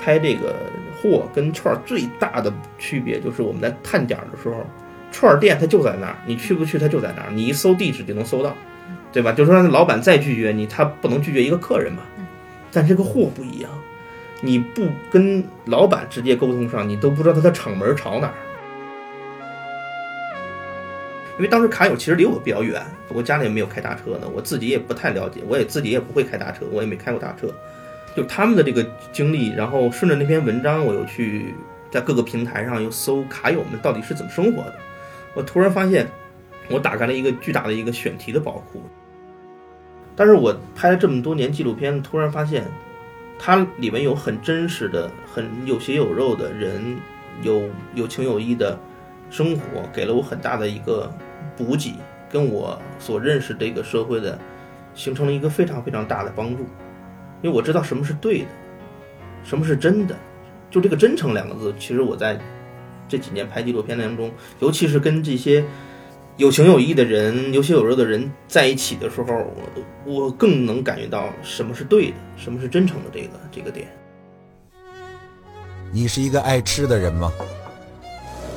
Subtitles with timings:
[0.00, 0.54] 拍这个
[0.96, 4.64] 货跟串儿最大的区别就是我们在探点的时候，
[5.10, 8.54] 串儿店它就在那儿，你去不去它就在那儿，你一搜地址就能搜到，
[9.12, 9.32] 对吧？
[9.32, 12.02] 就说老板再拒绝你，他不能拒绝一个客人嘛。
[12.72, 13.70] 但这个货不一样，
[14.40, 18.34] 你不跟老板直接沟通上，你都不知道他的厂门朝哪儿。
[21.38, 27.48] 因为当时卡友其实离我比较远，我家里也没有开大车的，我自己也不太了解，我也自己也不会开大车，我也没开过大车。
[28.18, 31.54] 就他们的这个经历，然后顺着那篇文章，我又去
[31.88, 34.74] 在各个平台上又搜卡友们到底是怎么生活的。
[35.34, 36.04] 我突然发现，
[36.68, 38.82] 我打开了一个巨大的一个选题的宝库。
[40.16, 42.64] 但是我拍了这么多年纪录片，突然发现，
[43.38, 46.98] 它里面有很真实的、很有血有肉的人，
[47.42, 48.76] 有有情有义的
[49.30, 51.08] 生活，给了我很大的一个
[51.56, 51.94] 补给，
[52.28, 54.36] 跟我所认识这个社会的，
[54.92, 56.66] 形成了一个非常非常大的帮助。
[57.42, 58.48] 因为我知道什么是对的，
[59.44, 60.16] 什么是真的，
[60.70, 62.38] 就这个“真诚”两个字，其实我在
[63.08, 65.64] 这几年拍纪录片当中，尤其是跟这些
[66.36, 69.34] 有情有义的人、有血有肉的人在一起的时候，
[70.04, 73.86] 我我更能感觉到什么是对的，什么是真诚的这个这个点。
[75.90, 77.32] 你是一个爱吃的人吗？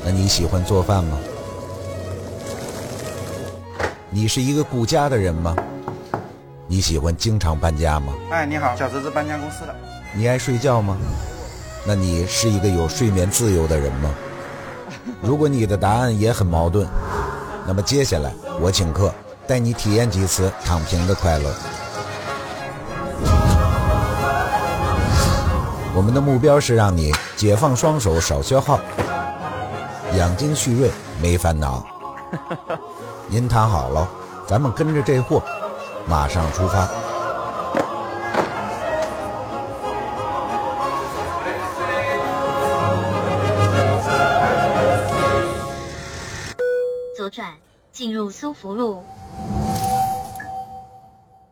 [0.03, 1.19] 那你喜欢做饭吗？
[4.09, 5.55] 你是一个顾家的人吗？
[6.71, 8.13] 你喜欢经常搬家吗？
[8.29, 9.75] 哎，你好，小侄子搬家公司的。
[10.13, 10.95] 你爱睡觉吗？
[11.85, 14.09] 那你是一个有睡眠自由的人吗？
[15.21, 16.87] 如果你的答案也很矛盾，
[17.67, 19.13] 那么接下来我请客，
[19.45, 21.53] 带你体验几次躺平的快乐。
[25.93, 28.79] 我们的目标是让你解放双手，少消耗，
[30.15, 30.89] 养精蓄锐，
[31.21, 31.85] 没烦恼。
[33.27, 34.07] 您躺好了，
[34.47, 35.43] 咱们跟着这货。
[36.07, 36.87] 马上出发。
[47.15, 47.53] 左转，
[47.91, 49.03] 进入苏福路。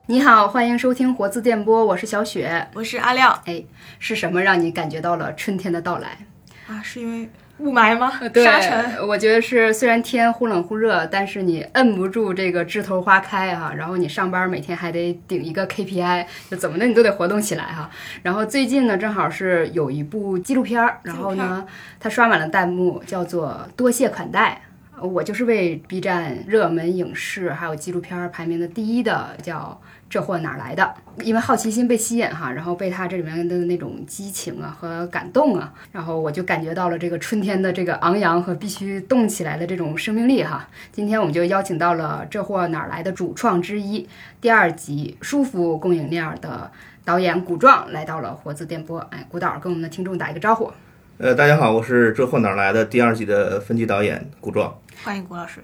[0.05, 3.39] 你好，欢迎收听活字电波，我是小雪，我是阿亮。
[3.45, 3.63] 哎，
[3.99, 6.25] 是什么让你感觉到了春天的到来？
[6.67, 7.29] 啊，是因为。
[7.59, 8.11] 雾霾吗？
[8.33, 9.07] 对，沙尘。
[9.07, 13.73] 我觉得是，虽然天忽冷忽热，但是你摁不住这个枝头花开哈。
[13.75, 17.89] 然后你上班每天还得顶一个 KPI，就怎么的你都得活动起来哈。
[18.23, 21.65] 然后最近呢，正好是有一部纪录片儿，然后呢，
[21.99, 24.61] 它刷满了弹幕，叫做《多谢款待》。
[25.01, 29.79] 我就是为 B 站热门影视还有纪录片排名的第一的，叫。
[30.09, 30.91] 这货哪来的？
[31.23, 40.67] 因为好奇心被吸引哈，然后被他这里面的那种激情啊和感动啊，然后我就感觉到了这个春天的这个昂扬和必须动起来的这种生命力哈。
[40.91, 44.09] 今天我们就邀请到了这货哪来的主创之一，
[44.41, 46.71] 第二集舒服供应链的
[47.05, 48.97] 导演古壮来到了活字电波。
[49.11, 50.71] 哎，古导跟我们的听众打一个招呼。
[51.21, 54.73] 呃，大家好，我是这货哪来的第二季的分级导演古壮。
[55.03, 55.59] 欢迎古老师。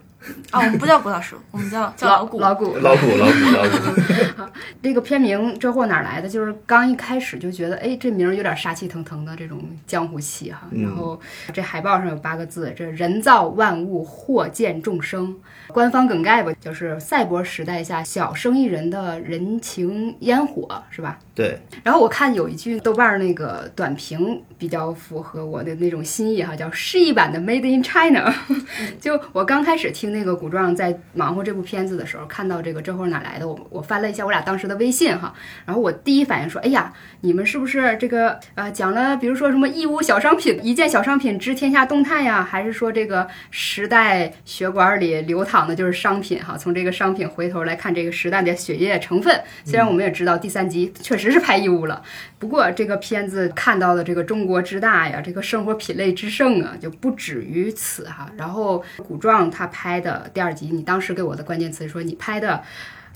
[0.51, 4.01] 哦，我们不叫古老师，我们叫叫老古老古老古老古老古。
[4.35, 4.49] 好，
[4.83, 6.27] 这个片名这货哪来的？
[6.27, 10.67] 就是刚一开始就觉得，哎，这名有点杀气腾腾的这种江湖气哈。
[10.71, 11.17] 然后
[11.53, 15.33] 这海报上有八个字：这人造万物，祸见众生。
[15.69, 21.17] 官方梗概吧，就是赛博时代下小生意人的人情烟火，是吧？
[21.35, 21.59] 对。
[21.83, 28.33] 然后我看有一句豆瓣那个短评比较符合我的那种心意哈，叫诗意版的 Made in China。
[28.99, 30.15] 就我刚开始听。
[30.15, 33.45] 那个古壮在忙活这部片子的时候，看到这个这货哪来的？
[33.45, 35.33] 我我翻了一下我俩当时的微信哈，
[35.65, 42.41] 然后我第一反应说：哎呀，你们是不是这个呃讲了，比如说什么义乌小商品，一件小商品知天下动态呀？
[42.41, 46.55] 还是说这个时代血管里流淌的就是商品哈？
[46.57, 49.37] 从这个商品回头来看这个时代的血液成分。
[49.65, 52.01] 虽然我们也知道第三集确实只是拍义乌了，
[52.37, 58.31] 不过这个片子看到的这个中国之大呀，这个生活品类之盛啊，就不止于此哈。
[58.37, 59.95] 然后古壮他拍。
[59.95, 62.61] 的第二集，你当时给我的关键词说你拍的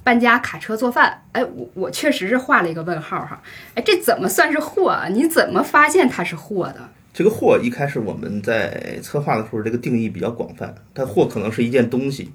[0.04, 3.44] 搬家、卡车、做饭，哎，我我确实是画了一个问号哈，
[3.76, 5.08] 哎，这怎么算是货啊？
[5.08, 6.90] 你怎么发现它是货的？
[7.14, 12.32] 这个货一开始我们在策划的时候，这个定义比较广泛，它货可能是一件东西，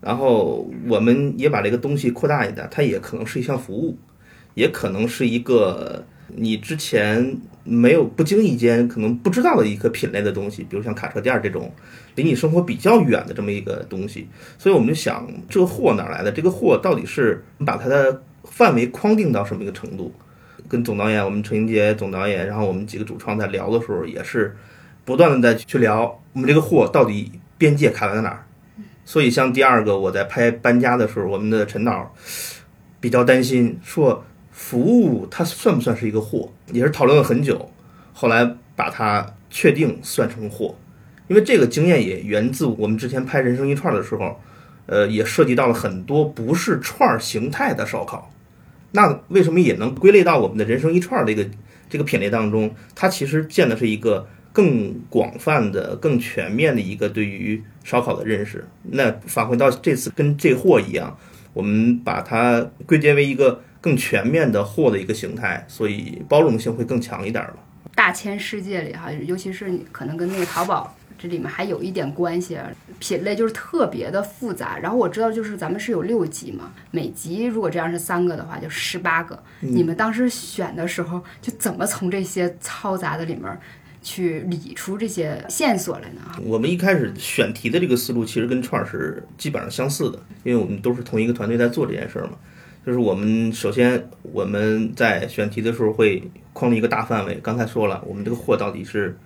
[0.00, 3.98] 然后我们也把这个东西扩大一点，它也可能是一项服务，
[4.54, 11.72] 也可能是一个你之前没有不经意间可能不知道的一个品类的东西，比如像卡车店这种。
[12.16, 14.26] 离你生活比较远的这么一个东西，
[14.58, 16.30] 所以我们就想，这个货哪来的？
[16.30, 20.12] 这个货到底是把它的范围框定到什么一个程度？
[20.68, 24.54] 跟总导演，我们陈英杰总导演，然后我们几个主创在聊的时候，也是
[25.04, 28.44] 不断的在去聊，我们这个货到底边界卡在哪儿？
[29.04, 32.12] 所以像第二个，我在拍搬家的时候，我们的陈导
[32.98, 34.24] 比较担心，说
[34.60, 36.52] 服务它算不算是一个货？
[36.70, 37.70] 也是讨论了很久。
[38.12, 40.76] 后来把它确定算成货，
[41.28, 44.38] 因为这个经验也源自我们之前拍《人生一串》的时候，
[44.84, 48.30] 呃，也涉及到了很多不是串儿形态的烧烤。
[48.92, 51.48] 那为什么也能归类到我们的人生一串儿这个
[51.88, 52.72] 这个品类当中？
[52.94, 58.68] 它其实建的是一个更广泛的、更全面的一个对于烧烤的认识。
[58.82, 61.16] 那返回到这次跟这货一样，
[61.54, 67.56] 我们把它归结为一个更全面的货的一个形态，所以包容性会更强一点吧。
[67.94, 74.78] 大千世界里哈，尤其是你可能跟那个淘宝这里面还有一点关系，啊，品类就是特别的复杂。
[74.78, 79.42] 然后我知道就是咱们是有六级嘛，每级如果这样是三个的话，就十八个。
[79.60, 83.58] 你们当时选的时候，就怎么从这些嘈杂的里面
[84.02, 86.20] 去理出这些线索来呢？
[86.42, 92.32] 我们一开始选题的这个思路其实跟串儿是基本上相似的，因为我们都是同一个团队在做这件事儿嘛。
[92.84, 96.22] 就是我们首先我们在选题的时候会
[96.54, 99.18] 框了一个大范围，刚才说了，我们这个货到底是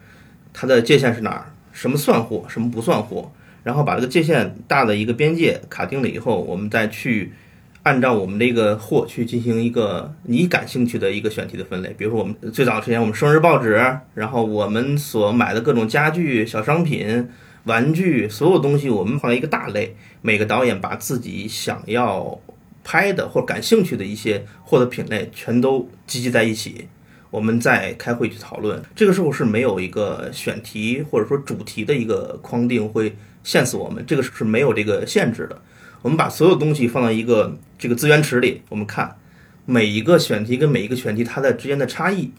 [0.53, 3.31] 它的界限是哪儿，什么算货，什么不算货，
[3.63, 7.33] 然后把这个界限大的一个边界卡定了以后，我们再去
[7.85, 11.95] 按照我们这个货去进行一个你感兴趣的一个选题的分类。
[11.97, 13.81] 比如说我们最早之前我们生日报纸，
[14.15, 17.29] 然后我们所买的各种家具、小商品、
[17.65, 22.41] 玩具，所有东西我们放在一个大类，每个导演把自己想要。
[22.85, 26.87] 拍的或者感兴趣的一些货的品类全都集集在一起，
[27.31, 28.81] 我们再开会去讨论。
[28.95, 35.61] 这个时候是没有一个选题或者说主题的一个框定会限死我们，这个是没有这个限制的。
[36.03, 39.17] 我们把所有东西放到一个这个资源池里，我们看
[39.65, 42.31] 每一个选题跟每一个选题它的之间的差异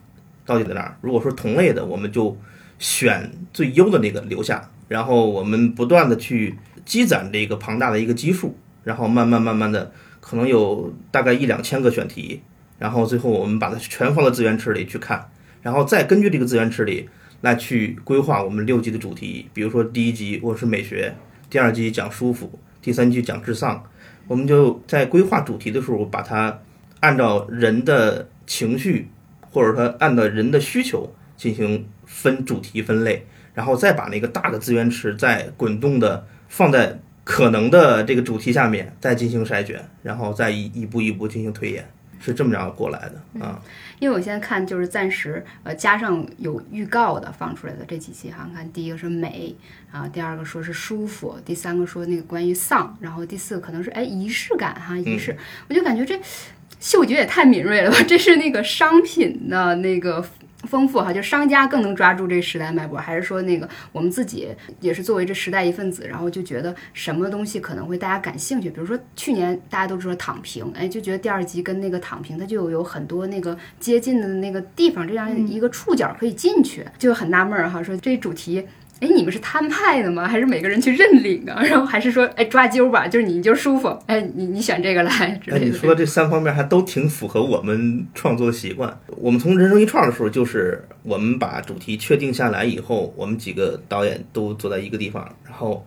[0.46, 0.96] 到底在哪儿。
[1.02, 2.38] 如果说同类的，我们就
[2.78, 6.56] 选最优的那个留下，然后我们不断的去
[6.86, 9.92] 积攒这个庞大的一个基数，然后慢慢慢慢的。
[10.28, 12.42] 可能有大概一两千个选题，
[12.80, 15.30] 然后最后我们把它全放到资源池里去看，
[15.62, 17.08] 然后再根据这个资源池里
[17.42, 19.48] 来去规划我们六集的主题。
[19.54, 21.14] 比如说第一集我是美学，
[21.48, 23.84] 第二集讲舒服，第三集讲智丧。
[24.28, 26.60] 我们就在规划主题的时候，把它
[27.02, 29.08] 按照人的情绪，
[29.52, 37.00] 或者说按照人的需求进行分主题分类，然后再把那个大的资源池再滚动的放在。
[37.26, 41.84] 可能的这个主题下面再进行筛选，然后再一一步一步进行推演，
[42.20, 43.60] 是这么着过来的啊。
[44.00, 49.56] 因为我现在看就是暂时呃加上有预告的放出来的这几期哈，看第一个是美
[49.92, 55.36] 啊，第二个说是舒服，第三个说那个关于丧，然后第四个可能是哎仪式感哈仪式，
[55.68, 56.20] 我就感觉这
[56.80, 60.24] 嗅觉也太敏锐了吧，这是那个商品的那个。
[60.66, 64.48] 丰富哈，就商家更能抓住这个时代脉搏，还是说那个我们自己
[64.80, 68.70] 也是作为这时代一份子，然后就觉得什么东西可能会大家感兴趣？
[68.70, 78.66] 比如说去年大家都说躺平，哎，就觉得第二集跟那个躺平，它就有很多那个接近的那个地方，这样一个触角可以进去，就很纳闷儿哈，说这主题。
[79.02, 80.26] 哎，你们是摊派的吗？
[80.28, 81.62] 还是每个人去认领啊？
[81.68, 85.40] 然后还是说，哎，抓阄吧，就是你就舒服，哎，你你选这个来。
[85.52, 88.98] 哎，你说这三方面还都挺符合我们创作的习惯。
[89.18, 95.86] 我们从人生一串的时候，就是我们把主题确定下来以后，我们几个导演都坐在一个地方，然后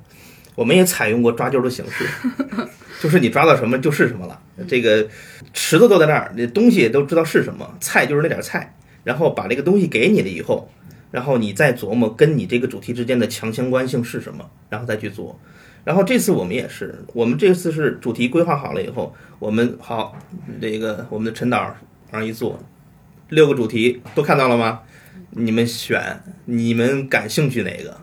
[0.54, 2.04] 我们也采用过抓阄的形式，
[3.00, 4.38] 就是你抓到什么就是什么了。
[4.68, 5.08] 这个
[5.54, 10.68] 池子都在那儿，那东西也都知道是什么，菜就是那点菜，然后把这个东西给你了以后。
[11.10, 15.38] 然后你再琢磨跟你这个主题之间的强相关性是什么，然后再去做。
[15.84, 20.18] 然后这次我们也是，我们这次是主题规划好了以后，我们好
[20.60, 21.76] 这个我们的陈导往
[22.12, 22.62] 上一坐，
[23.30, 24.80] 六个主题都看到了吗？
[25.30, 27.96] 你们选你们感兴趣哪个？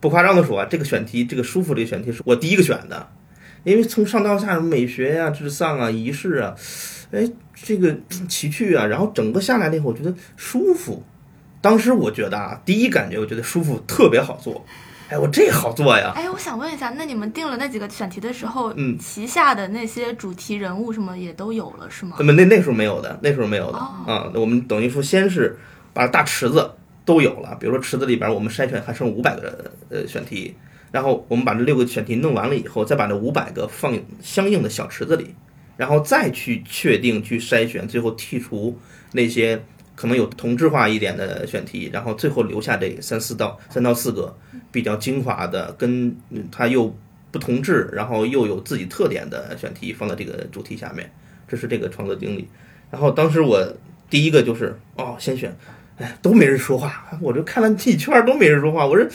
[0.00, 3.08] 不夸张的说啊，这个选题这个舒服这个选题是我第一个选的，
[3.64, 6.54] 因为从上到下美学呀、至丧啊、仪式啊，
[7.10, 7.94] 哎这个
[8.28, 11.02] 奇趣啊，然后整个下来了以后，我觉得舒服。
[11.60, 14.64] 当时我觉得啊，第一感觉我觉得舒服，特别好做。
[15.08, 16.12] 哎，我这好做呀！
[16.14, 22.14] 哎，我想问一下，那你们定了那几个选题的时候，嗯，旗下的那些主题人物什么也都有了是吗？
[22.20, 24.30] 那么那那时候没有的，那时候没有的啊。
[24.34, 25.58] 我们等于说先是
[25.92, 26.70] 把大池子
[27.04, 30.54] 都有了，比如说池子里边我们筛选还剩五百个呃选题，
[30.92, 35.34] 然后我们把这六个选题弄完了以后，再把这五百个放相应的小池子里，
[35.76, 38.78] 然后再去确定去筛选，最后剔除
[39.10, 39.60] 那些。
[40.00, 44.34] 可能有同质化一点的选题，然后最后留下这三四到三到四个
[44.72, 46.16] 比较精华的，跟
[46.50, 46.96] 它又
[47.30, 51.12] 不同质，然后又有自己特点的选题放在这个主题下面，
[51.46, 52.48] 这是这个创作经历。
[52.90, 53.62] 然后当时我
[54.08, 55.54] 第一个就是哦，先选，
[55.98, 59.06] 哎，都没人说话，我就看了一圈都没人说话，我说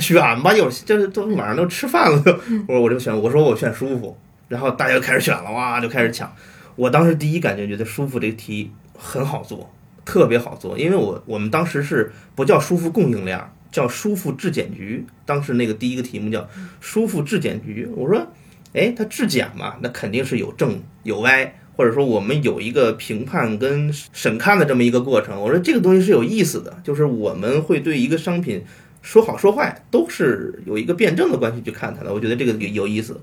[0.00, 2.20] 选吧，有这都晚上都吃饭了，
[2.66, 4.18] 我说我就选，我说我选舒服，
[4.48, 6.34] 然后大家就开始选了，哇，就开始抢。
[6.74, 9.70] 我当时第一感觉觉得舒服这个题很好做。
[10.06, 13.38] 特别好做，因为我我们当时是不叫舒服供应链，
[13.72, 15.04] 叫舒服质检局。
[15.26, 16.48] 当时那个第一个题目叫
[16.80, 17.86] 舒服质检局。
[17.94, 18.26] 我说，
[18.72, 25.42] 哎，它质检嘛，那肯定是有正有歪，或者说我们有一个评判跟审看的这么一个过程。
[25.42, 28.64] 我说这个东西是有意思的，就是我们会对一个商品
[29.02, 32.14] 说好说坏都是有一个辩证的关系去看它的。
[32.14, 33.20] 我觉得这个有有意思。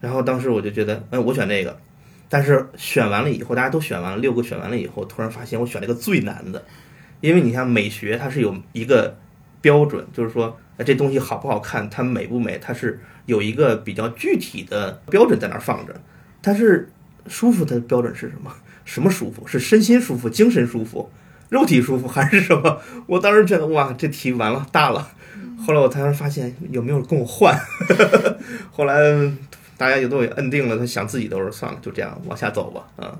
[0.00, 1.76] 然后当时我就觉得，哎，我选这个。
[2.32, 6.64] 但是选完了以后，大家都选完了，六个选完了以后，突然发现我选了一个最难的，
[7.20, 9.16] 因为你像美学它是有一个
[9.60, 16.00] 标准，就是说呃这东西好不好看，它美不美，它是有一个比较具体的标准在那儿放着。
[16.40, 16.88] 但是
[17.26, 18.54] 舒服的标准是什么？
[18.84, 19.44] 什么舒服？
[19.44, 21.10] 是身心舒服、精神舒服、
[21.48, 22.80] 肉体舒服还是什么？
[23.08, 25.10] 我当时觉得哇，这题完了大了。
[25.66, 27.58] 后来我才发现有没有跟我换，
[28.70, 28.94] 后来。
[29.80, 33.18] 大家也都摁定了，他想自己都是算了，就这样往下走吧，嗯。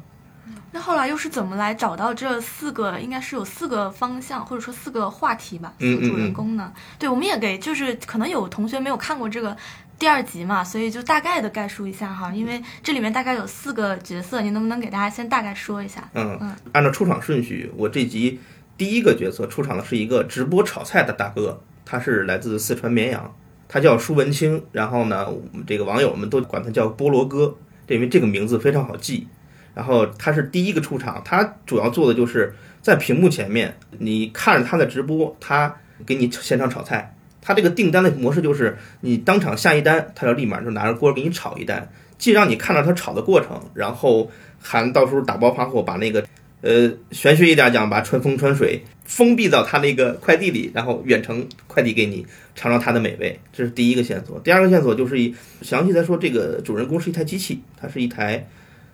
[0.73, 3.01] 那后来又是怎么来找到这四个？
[3.01, 6.71] 应该是有四个方向，或者说四个话题吧，四个主人公呢？
[6.99, 9.57] 对，我们也给，就是可能有同学没有看过这个
[9.99, 12.31] 第二集嘛，所以就大概的概述一下哈。
[12.31, 16.07] 因为这里面大概有四个角色，您能不能给大家先大概说一下？
[16.13, 18.39] 嗯嗯，按照出场顺序，我这集
[18.77, 23.35] 第一个角色出场的是一个直播炒菜的大哥，他是来自四川绵阳。
[23.73, 25.29] 他叫舒文清，然后呢，
[25.65, 29.29] 这个网友们都管他叫菠萝哥，因为这个名字非常好记。
[29.75, 35.73] 然后他是第一个出场，他主要做的就是在屏幕前面，你看着他的直播，他
[36.05, 37.15] 给你现场炒菜。
[37.41, 44.29] 他这个订单的模式就是你当场下一单，他就立马就拿着锅给你炒一单，既让你看到他炒的过程，然后
[44.61, 46.25] 还到时候打包发货，把那个。
[46.63, 52.25] 呃，玄学一点讲，把穿风穿水封闭到他那个快递里，然后远程快递给你，
[52.55, 54.39] 尝尝它的美味，这是第一个线索。
[54.39, 58.47] 第二个线索就是一详细再说，这个主人公是一台机器，它是一台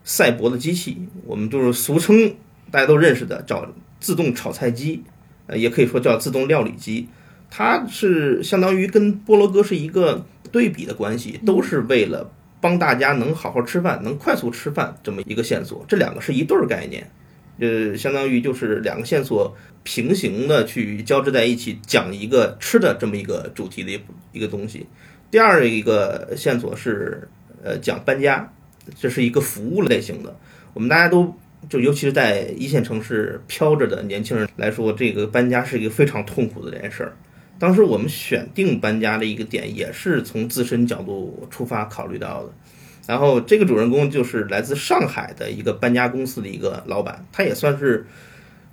[0.04, 0.96] 赛博的机器，
[1.26, 2.35] 我们就是俗称
[2.70, 3.70] 大家都认识的叫
[4.00, 5.02] 自动炒菜机，
[5.49, 7.06] 呃，也可以说叫自动料理机。
[7.50, 12.32] 它是相当于跟菠萝哥是一个对比的关系，都是为了
[12.62, 15.85] 帮大家能好好吃饭，能快速吃饭这么一个线索。
[15.87, 17.06] 这两个是一对儿概念。
[17.58, 24.00] 呃，相当于就是两个线索平行的去交织在一起，讲一个吃的这么一个主题的一
[24.32, 24.86] 一个东西。
[25.30, 27.28] 第二一个线索是
[27.62, 28.52] 呃讲搬家，
[28.98, 30.36] 这是一个服务类型的。
[30.75, 31.34] 我们大家都
[31.68, 37.16] 就尤其是在一线城市飘着的年轻人来说，这个搬家是一个非常痛苦的这件事儿。
[37.58, 42.52] 当时我们选定搬家的一个点，也是从自身角度出发考虑到的。
[43.06, 48.04] 然后这个主人公就是来自上海的一个搬家公司的一个老板，他也算是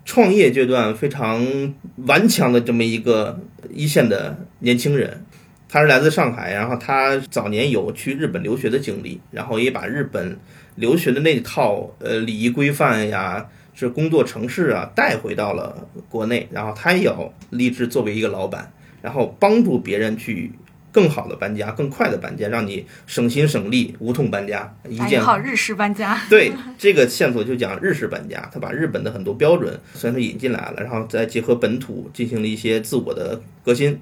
[0.05, 3.39] 创业阶段非常顽强的这么一个
[3.71, 5.23] 一线的年轻人。
[5.69, 10.37] 他是来自上海，然后他早年有去日本留学的经历，然后也把日本
[10.75, 18.71] 留学的那套呃礼仪规范呀、是工作城市啊带回到了国内，然后他也要立志作为一个老板，
[19.01, 20.51] 然后帮助别人去。
[20.93, 24.73] 更好的搬家，更快的搬家，让你省心省力，无痛搬家。
[24.87, 26.21] 一键好日式搬家。
[26.29, 33.99] 对这个线索就讲日式搬家，他把日本的很多标准虽然说引进来了，然后再结合本土进行了一些自我的革新。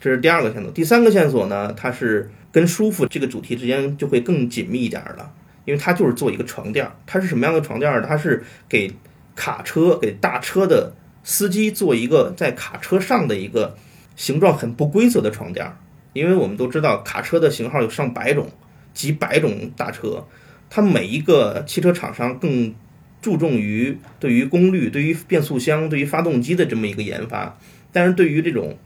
[0.00, 0.70] 这是第二个线索。
[0.70, 5.32] 第三个线索呢，它是跟舒服这个主题之间就会更紧密一点了，
[5.64, 6.92] 因为它就是做一个床垫儿。
[7.04, 8.00] 它是什么样的床垫儿？
[8.00, 8.94] 它是给
[9.34, 10.92] 卡车、给大车的
[11.24, 13.76] 司机做一个在卡车上的一个
[14.14, 15.76] 形状很不规则的床垫儿。
[16.18, 18.50] 因为我们都知道，卡车的型号有上百种、
[18.92, 20.26] 几百种大车，
[20.68, 22.74] 它每一个汽车厂商更
[23.22, 27.58] 注重于对于功率、对于变速箱、对于发动机的这么一个研发，
[27.92, 28.76] 但是对于这种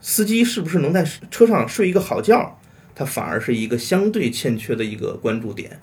[0.00, 2.58] 司机是不是能在车上睡一个好觉，
[2.94, 5.80] 它反而是一个相对欠缺的一个关注点。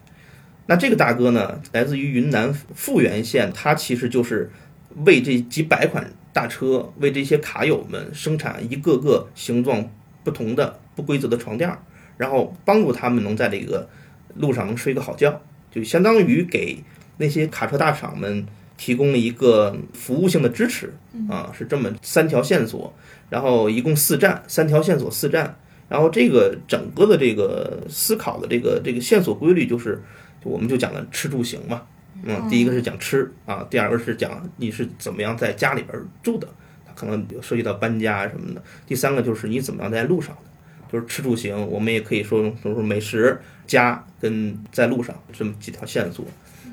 [0.68, 4.52] 那这个大哥呢，来自于云南富源县，他其实就是
[5.06, 9.90] 为这几百款大车、为这些卡友们生产一个个形状
[10.26, 10.80] 不同的。
[10.98, 11.78] 不规则的床垫儿，
[12.18, 13.88] 然后帮助他们能在这个
[14.36, 15.40] 路上能睡个好觉，
[15.70, 16.84] 就相当于给
[17.18, 18.44] 那些卡车大厂们
[18.76, 20.92] 提供了一个服务性的支持
[21.30, 22.92] 啊，是这么三条线索，
[23.30, 25.56] 然后一共四站，三条线索四站，
[25.88, 30.02] 然后这个整个的这个思考的这个这个线索规律就是，
[30.44, 31.84] 我们就讲的吃住行嘛，
[32.24, 36.48] 嗯，第一个是讲吃啊，第二个是讲你是怎么样在家里边住的，
[36.86, 40.36] 它可能涉及到搬家什么的，第三个就是你怎么样在路上。
[40.92, 46.26] 就是吃住行，我们也可以说，比如说美食、家跟在路上这么几条线索，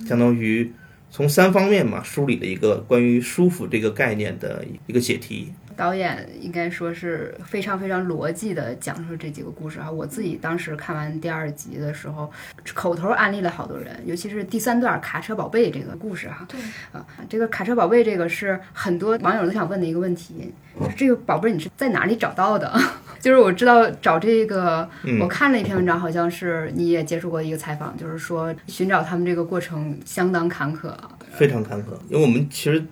[0.07, 0.73] 相当于
[1.11, 5.53] 从三方面嘛梳理了一个关于舒服这个概念的一个解题。
[5.77, 9.91] 导演应该说是非常非常逻辑的讲述这几个故事哈。
[9.91, 12.31] 我自己当时看完第二集的时候，
[12.75, 16.47] 口头安利了好多人，尤其是第三段卡车宝贝这个故事哈。
[16.49, 16.61] 对
[16.93, 22.73] 啊，这个卡车宝贝这个是很多网友都想问的一个问题，就这个宝贝你是在哪里找到的？
[23.21, 24.87] 就是我知道找这个，
[25.19, 30.93] 我看了一篇文章，好像是你也接触过一个采访，就是说寻找他们这个过程相当坎坷，
[31.33, 31.87] 非常坎坷。
[32.11, 32.85] 因为我们其实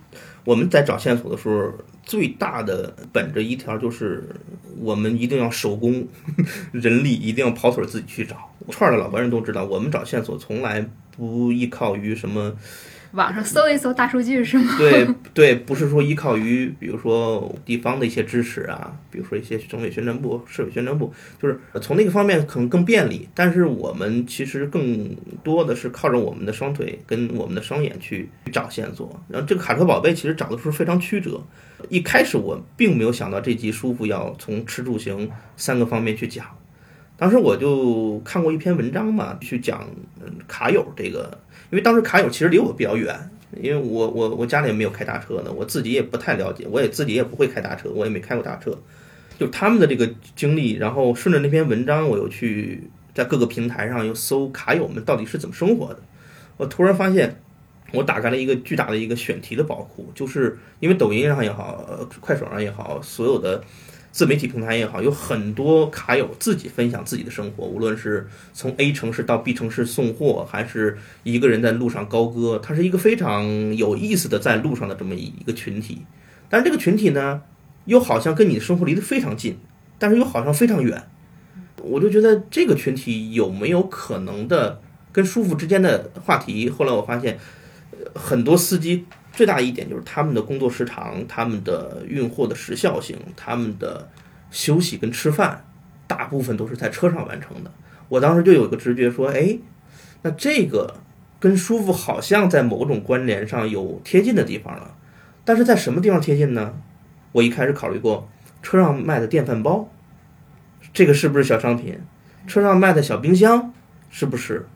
[0.43, 1.71] 我们在找线索的时候，
[2.03, 4.23] 最大的本着一条就是
[4.79, 6.07] 我们一定要手工，
[6.71, 8.53] 人力一定要跑腿自己去找。
[8.69, 12.55] 串儿的老白人都知道，我们找线索从来不依靠于什么。
[13.13, 14.75] 网上搜一搜大数据是吗？
[14.77, 23.29] 对对，不是说依靠于比如说地方的一些支持啊，比如说一些省委宣传部、市委宣传部，就是从那个方面可能更便利。
[23.35, 29.21] 但是我们其实更多的是靠着我们的双腿跟我们的双眼去找线索。
[29.29, 31.39] 然后这个卡车宝贝其实找的时候非常曲折。
[31.89, 36.45] 一开始我并没有想到这集舒服要从吃住行三个方面去讲。
[37.15, 39.87] 当时我就看过一篇文章嘛，去讲
[40.47, 41.37] 卡友这个。
[41.69, 43.17] 因为当时卡友其实离我比较远，
[43.59, 48.77] 因为我我我家里也没有开大车的，我自己也不太了解，我也自己也不会开大车，我也没开过大车。
[49.39, 52.83] 就他们的这个经历，然后顺着那篇文章，我又去
[53.15, 55.99] 在各个平台上又搜卡友们到底是怎么生活的。
[56.57, 57.41] 我突然发现，
[57.91, 61.83] 我打开了一个巨大的一个选题的宝库，就是因为抖音上也好，
[62.19, 63.63] 快手上也好，所有的。
[64.13, 76.03] 自媒体平台也好，有很多卡友自己分享自己的生活，无论是从 A 城市到 B 城市送货，还是一个人在路上高歌，它是一个非常有意思的在路上的这么一一个群体。
[76.47, 77.41] 但是这个群体呢，
[77.85, 79.57] 又好像跟你的生活离得非常近，
[79.97, 81.03] 但是又好像非常远。
[81.81, 84.79] 我就觉得这个群体有没有可能的
[85.11, 86.69] 跟舒服之间的话题？
[86.69, 87.39] 后来我发现，
[88.13, 89.05] 很多司机。
[89.33, 94.07] 最大一点就是他们的工作时长、他们的运货的时效性、他们的
[94.51, 95.65] 休息跟吃饭，
[96.05, 97.71] 大部分都是在车上完成的。
[98.09, 99.57] 我当时就有个直觉说，哎，
[100.21, 100.97] 那这个
[101.39, 104.95] 跟舒服好像在某种关联上有贴近的地方了。
[105.43, 106.75] 但是在什么地方贴近呢？
[107.31, 108.29] 我一开始考虑过
[108.61, 109.89] 车上卖的电饭煲，
[110.93, 111.99] 这个是不是小商品？
[112.45, 113.73] 车上卖的小冰箱
[114.11, 114.67] 是不是？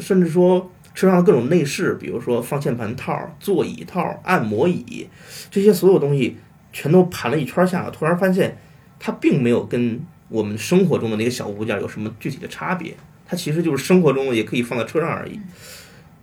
[0.00, 0.72] 甚至说。
[0.96, 5.06] 车上的各种内饰，比如说方向盘套、座椅套、按摩椅，
[5.50, 6.38] 这些所有东西
[6.72, 8.56] 全都盘了一圈下来，突然发现
[8.98, 15.38] 它并没有跟我们生活中的那个小物件有什么具体的差别，它其实就是生活中也可以放在车上而已。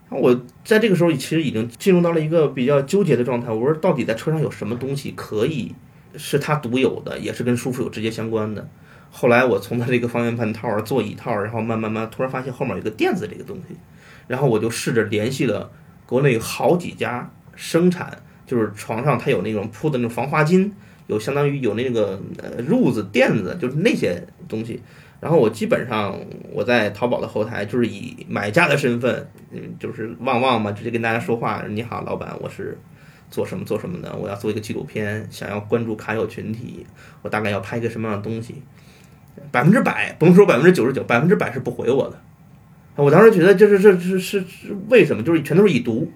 [0.09, 5.73] 我在这个时候其实已经进入到了一个比较纠结的状态，我说到底在车上有什么东西可以
[6.17, 8.67] 是它独有的，也是跟舒服有直接相关的。
[9.11, 13.75] 后来我从它这个方向盘套、座椅套，然后慢慢慢突然发现后面有个垫子这个东西。
[14.27, 15.71] 然后我就试着联系了
[16.05, 20.71] 国内好几家生产，就是床上它有那种铺的那种防滑巾，
[21.07, 24.81] 有相当于有那个呃褥子垫子，就是那些东西。
[25.19, 26.19] 然后我基本上
[26.51, 31.63] 我在淘宝的后台就是以买家的身份，嗯，就是旺旺嘛，直接跟大家说话。
[31.69, 32.77] 你好，老板，我是
[33.31, 36.85] 做什么做什么的，我要做一个纪录片，想要关注卡友群体，
[37.21, 38.61] 我大概要拍一个什么样的东西？
[39.49, 42.19] 百分之百，甭说百分之九十九，百分之百是不回我的。
[42.95, 44.45] 我当时觉得就是这是是
[44.89, 45.23] 为什么？
[45.23, 46.11] 就是全都是已读，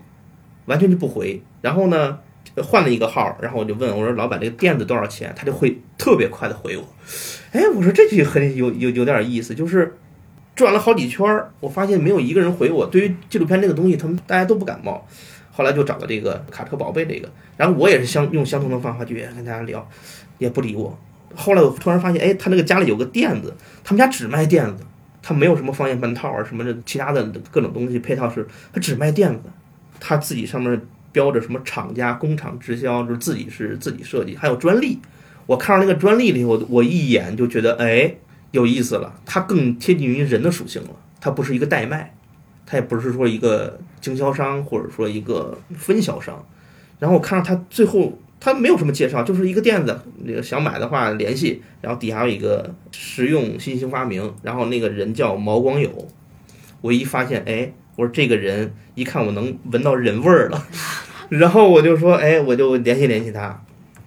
[0.65, 1.41] 完全就不回。
[1.61, 2.19] 然后呢，
[2.63, 6.83] 换了一个号，然后我就问我说：“老板，这个垫子多少钱？”他就会特别快的回我。
[7.51, 9.97] 哎，我说这句很有有有点意思，就是
[10.55, 12.85] 转了好几圈儿，我发现没有一个人回我。
[12.85, 15.07] 对于纪录片这个东西，他们大家都不感冒。
[15.51, 19.89] 后来就找到这个卡车宝贝这个，然后我也是相用相同的方法去跟大家聊，
[20.37, 20.95] 也不理我。
[21.33, 24.83] 后来我突然发现，哎，他那个家里有个垫子，他们家只卖垫子。
[25.27, 29.41] 他没有什么方向盘套啊，什么的其他的各种东西配套是，他只卖垫子，
[29.99, 34.99] 他自己上面标着什么厂家工厂直销，就是自己是自己设计，还有专利。
[35.45, 38.15] 我看到那个专利里，我我一眼就觉得哎
[38.51, 42.15] 有意思了，它更贴近于人的属性了，它不是一个代卖，
[42.65, 46.41] 它也不是说一个经销商或者说一个分销商。
[46.99, 48.17] 然后我看到他最后。
[48.39, 49.99] 他没有什么介绍，就是一个垫子。
[50.23, 56.07] 那个想买的话联系，然后底下有一个实用新型发明，然后那个人叫毛光友。
[56.81, 60.67] 我一发现，哎，我说这个人一看我能闻到人味儿了，
[61.29, 63.63] 然后我就说，哎，我就联系联系他。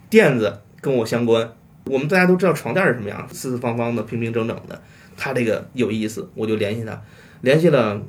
[0.09, 1.53] 垫子跟我相关，
[1.87, 4.81] 我们大家都知道床垫是什么样，四四方方的，平平整整的。
[5.17, 7.03] 他这个有意思，我就联系他，
[7.43, 8.01] 联系了，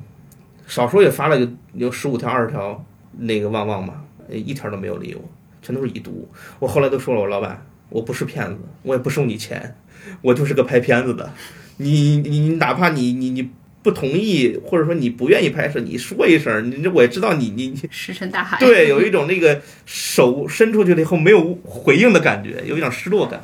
[0.66, 2.84] 少说也发了有有十五条二十条
[3.18, 5.22] 那个旺旺吧，一条都没有理我。
[5.62, 6.28] 全都是已读。
[6.58, 9.76] 我后来都说了，我老板，我不是骗子，我也不收你钱，
[10.20, 11.32] 我就是个拍片子的。
[11.78, 13.50] 你你哪怕你你你
[13.82, 18.58] 不同意，或者说你不愿意拍摄，你说一声，你我也知道你你你石沉大海。
[18.58, 23.40] 对，有一种那个手伸出去了以后没有回应的感觉，有一点失落感。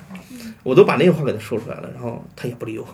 [0.62, 2.86] 我都把那个话给他说出来了，然后他也不理我。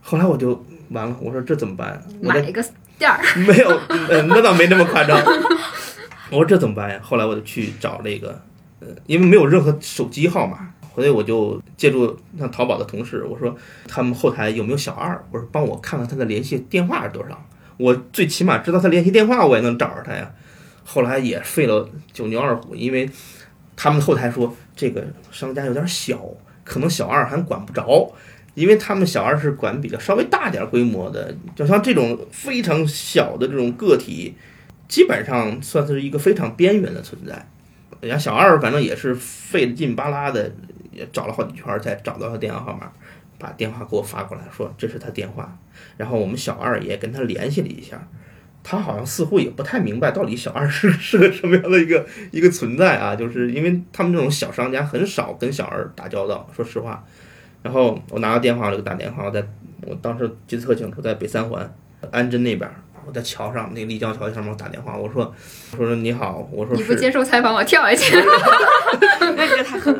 [0.00, 2.02] 后来我就完了，我说这怎么办？
[2.22, 2.64] 买一个
[2.98, 3.20] 垫儿。
[3.46, 3.68] 没有，
[4.08, 5.20] 呃，那倒没那么夸张。
[6.34, 7.00] 我说这怎么办呀？
[7.02, 8.40] 后来我就去找那个，
[8.80, 15.24] 呃，因为没有任何手机号码，所以我就借助像淘宝的同事，我说他们后台有没有小二？
[15.30, 20.30] 我说帮我看看他的联系电话是多少，我最起码知道他联系电话，我也能找着他呀。
[20.84, 23.08] 后来也费了九牛二虎，因为
[23.76, 26.20] 他们后台说这个商家有点小。
[26.66, 28.10] 可能小二还管不着，
[28.54, 34.34] 因为他们小二是管比较稍微大点规模的，就像这种非常小的这种个体，
[34.88, 37.46] 基本上算是一个非常边缘的存在。
[38.00, 40.52] 人家小二反正也是费劲巴拉的，
[40.92, 42.90] 也找了好几圈才找到他电话号码，
[43.38, 45.56] 把电话给我发过来，说这是他电话。
[45.96, 48.06] 然后我们小二也跟他联系了一下。
[48.66, 57.04] 他好像似乎也不太明白到底小二是 是个什么样的一个一个存在啊，就是因为他们这种小商家很少跟小二打交道，说实话。
[57.62, 59.46] 然后我拿到电话，我就打电话，我在
[59.82, 61.74] 我当时记得特清楚，在北三环
[62.10, 62.70] 安贞那边，
[63.06, 65.34] 我在桥上那个立交桥上面打电话，我说
[65.78, 68.16] 我说你好，我说你不接受采访，我跳下去。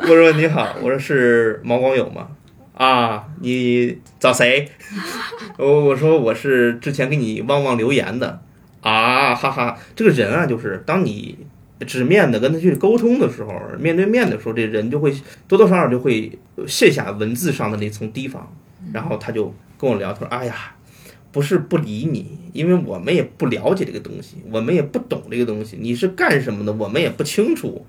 [0.01, 2.27] 我说你好，我说是毛光友吗？
[2.73, 4.69] 啊，你找谁？
[5.57, 8.41] 我我说我是之前给你旺旺留言的。
[8.81, 11.35] 啊哈哈，这个人啊，就是当你
[11.87, 15.11] 直面的跟他去沟通的时候，面对面的时候，这人就会
[15.47, 16.37] 多多少少就会
[16.67, 18.47] 卸下文字上的那层提防，
[18.93, 20.74] 然后他就跟我聊，他说：“哎呀，
[21.35, 27.85] 不是不理你，因为我们也不了解这个东西，我们也不懂这个东西，你是干什么的，我们也不清楚，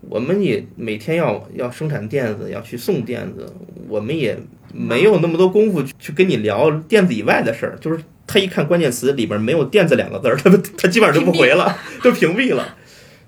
[0.00, 3.54] 我们也每天要要生产垫子，要去送垫子，
[3.88, 4.36] 我们也
[4.74, 12.76] 没有那么多功夫去跟你聊垫子以外的事儿，就是。”他一看关键词里边没有“垫子”两个字儿，他他基本上就不回了，就屏蔽了。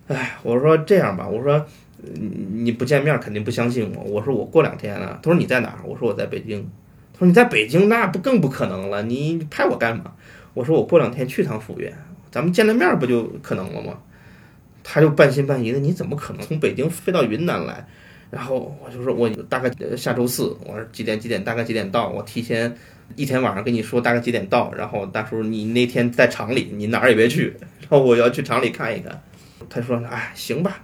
[0.09, 1.65] 哎，我说这样吧，我说
[2.53, 4.03] 你不见面肯定不相信我。
[4.03, 5.79] 我说我过两天啊，他说你在哪儿？
[5.87, 6.69] 我说我在北京。
[7.21, 10.13] 说你在北京那不更不可能了，你拍我干嘛？
[10.55, 11.97] 我说我过两天去趟抚院，
[12.33, 13.99] 咱们见了面不就可能了吗？
[14.83, 17.87] 他就半信半疑的，你怎么可能从北京飞到云南来？
[18.31, 22.09] 然后我就说我大概下周四，我说几点几点大概几点到？
[22.09, 22.77] 我提前。
[23.17, 29.21] 一天晚上跟你说大概几点到，然后大叔你那天在厂里，你哪儿也别去，然后我要去厂里看一看。
[29.69, 30.81] 他说：“哎，行吧，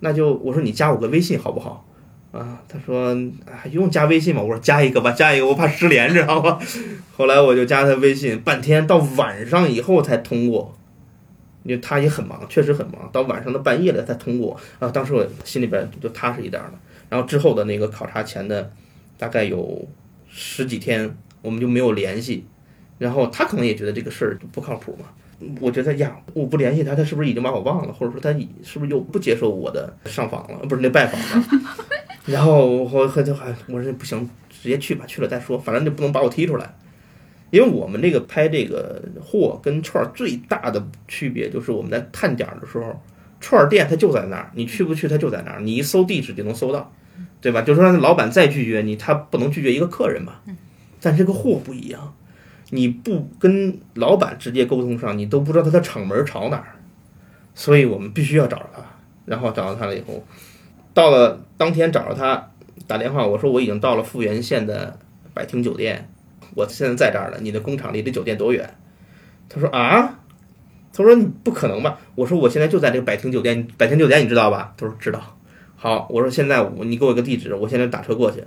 [0.00, 1.88] 那就我说你加我个微信好不好？”
[2.32, 6.58] 啊，他说：“还，用加微信吗？”我说：“加一个吧，加一个，我怕失联， 知道吗？”
[7.16, 10.76] 后来我就加他微信，半天到晚上以后才通过，
[11.64, 14.56] 因为他也很忙，确实很忙，到晚上的半夜了才通过。
[14.78, 16.72] 啊，当时我心里边就踏实一点了。
[17.08, 18.72] 然后之后的那个考察前的
[19.18, 19.86] 大概有
[20.28, 21.16] 十几天。
[21.42, 22.44] 我们就没有联系，
[22.98, 25.06] 然后他可能也觉得这个事儿不靠谱嘛。
[25.58, 28.30] 我觉得呀，我不联系他，他是不是已经把我忘了，或者说他
[28.62, 30.58] 是不是又不接受我的上访了？
[30.68, 31.46] 不是那拜访了。
[32.30, 36.74] 然后我和就还我说不行，直接去吧，去了再说，反正就不能把我踢出来。
[37.50, 43.02] 因为我们这个拍这个货跟串儿最大的区别就是我们在探点的时候，
[43.40, 46.92] 串儿店它就在那儿，你去不去它就在那儿，你一搜地址就能搜到，
[47.40, 47.62] 对吧？
[47.62, 50.42] 就是说老板再拒绝你，他不能拒绝一个客人吧？
[51.00, 52.14] 但这个货不一样，
[52.70, 56.76] 你不跟老板直接沟通上，你都不知道他的厂门朝哪儿，
[57.54, 58.82] 所以我们必须要找着他。
[59.26, 60.24] 然后找到他了以后，
[60.92, 62.50] 到了当天找着他，
[62.86, 64.98] 打电话我说我已经到了富源县的
[65.32, 66.08] 百庭酒店，
[66.54, 67.38] 我现在在这儿了。
[67.40, 68.68] 你的工厂离这酒店多远？
[69.48, 70.20] 他说啊，
[70.92, 71.98] 他说你不可能吧？
[72.14, 74.74] 我说我现在就在这个百庭酒店，百庭酒店你知道吧？
[74.76, 75.36] 他说知道。
[75.76, 78.44] 好，我说现在我你给我一个地址，我现在打车过去。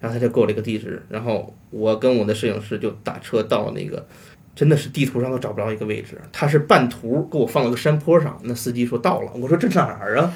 [0.00, 4.06] 然后他就给我了一个地址，然后我跟我的摄影师就打车到那个，
[4.54, 6.16] 真的是地图上都找不着一个位置。
[6.30, 10.32] 他是半途给我放了个山坡上，那司机说到了，我说这哪儿啊？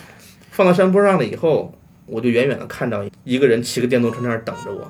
[0.52, 4.86] 放到山坡上了以后，我就远远的看到一个人骑个电动车那儿等着我，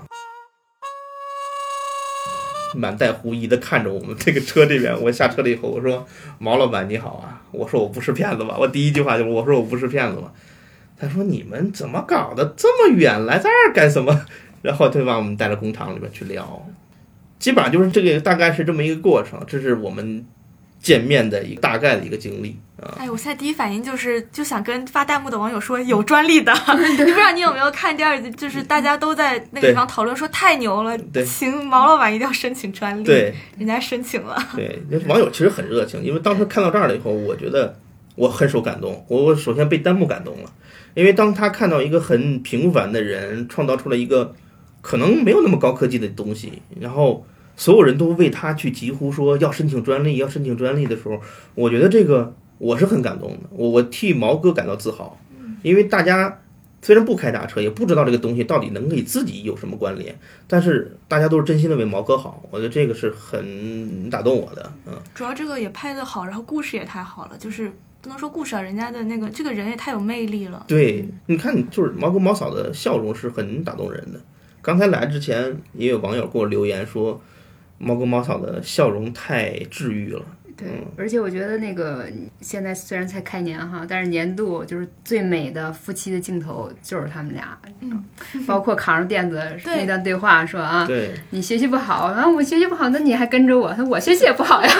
[2.74, 5.00] 满带狐疑的看着我们这个车这边。
[5.00, 6.04] 我下车了以后，我说
[6.40, 8.56] 毛老板你好啊，我说我不是骗子吧？
[8.58, 10.32] 我第一句话就是我说我不是骗子吧？
[10.98, 14.26] 他说你们怎么搞的这么远来这儿干什么？
[14.62, 16.66] 然后他就把我们带到工厂里面去聊，
[17.38, 19.40] 基本上就是这个，大概是这么一个过程。
[19.46, 20.26] 这是我们
[20.82, 22.98] 见面的一个大概的一个经历啊。
[22.98, 26.52] 哎，我现在第一反应就是就想跟发弹幕的网友说有专利的，
[26.90, 28.30] 你不知道你有没有看第二集？
[28.32, 33.04] 就是大家都在那个地方讨论说太牛了，请毛老板一定要申请专利。
[33.04, 34.36] 对，人家申请了。
[34.56, 37.78] 对，网友其实很热情，因为当时看到这儿了以后，我觉得
[38.16, 39.04] 我很受感动。
[39.08, 40.52] 我我首先被弹幕感动了，
[40.94, 44.34] 因为当他看到一个很平凡的人创造出了一个。
[44.84, 47.24] 可能没有那么高科技的东西，然后
[47.62, 51.20] 所有人都为他去疾呼说要申请专利，要申请专利的时候，
[51.54, 55.16] 我觉得这个我是很感动的，我我替毛哥感到自豪，
[55.62, 56.40] 因为大家
[56.82, 67.70] 虽然不开大车，也不知道这个东西到底能给自己有什么关联，但是大家都是真心的为毛哥好，我觉得这个是很打动我的，嗯，主要这个也拍得好，然后故事也太好了，就是
[68.00, 70.64] 不能说故事啊，人家的那个这个人也太有魅力了。
[70.66, 74.18] 对，你看，就是毛哥毛嫂的笑容是很打动人的。
[74.60, 77.20] 刚才来之前，也有网友给我留言说，
[77.82, 80.22] 毛哥毛嫂的笑容太治愈了。
[80.54, 82.06] 对，而且我觉得那个
[82.40, 88.04] 现在虽然才开年哈，但是年度就是最美的夫妻的镜头就是他们俩，嗯，
[88.46, 94.70] 包括扛着垫子那段对话说啊，对，你学习不好，然后我学习不好，那你还跟着我，他说我学习也不好呀，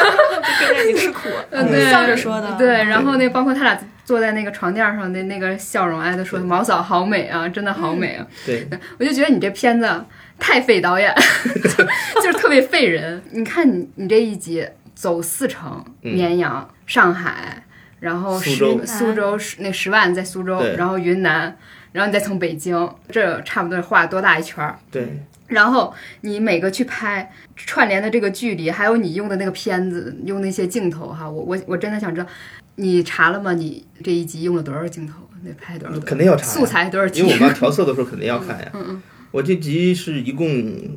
[0.61, 1.91] 跟着你吃苦，嗯 对。
[1.91, 2.57] 笑着说的。
[2.57, 10.05] 对，然后那包括他俩坐在那个床垫上的那个笑容，哎，他说毛嫂好美啊，真的好美啊，对，我就觉得你这片子
[10.43, 11.15] 太费导演，
[11.63, 11.85] 就
[12.21, 13.23] 就是特别费人。
[13.31, 17.65] 你看你你这一集走四城，嗯绵阳、上海，
[18.01, 21.57] 然后十苏州苏州十那十万在苏州，然后云南，
[21.93, 24.77] 然后你再从北京，这差不多画多大一圈儿？
[24.91, 32.27] 对，然后你每个去拍串联的这个距离，还有你用的那个片子，用那些镜头哈，我我我真的想知道，
[32.75, 33.53] 你查了吗？
[33.53, 35.15] 你这一集用了多少镜头？
[35.45, 35.99] 得拍多少？
[36.01, 37.33] 肯定要查素材多少集因为？
[37.33, 38.71] 我们要调色的时候肯定要看呀。
[38.75, 39.03] 嗯嗯
[39.33, 40.47] 我这集是一共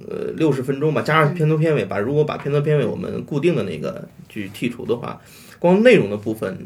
[0.09, 1.97] 呃六十分钟吧，加上片头片尾吧。
[1.97, 5.19] 如果把片头片尾我们固定的那个去剔除的话，
[5.57, 6.57] 光内容的部分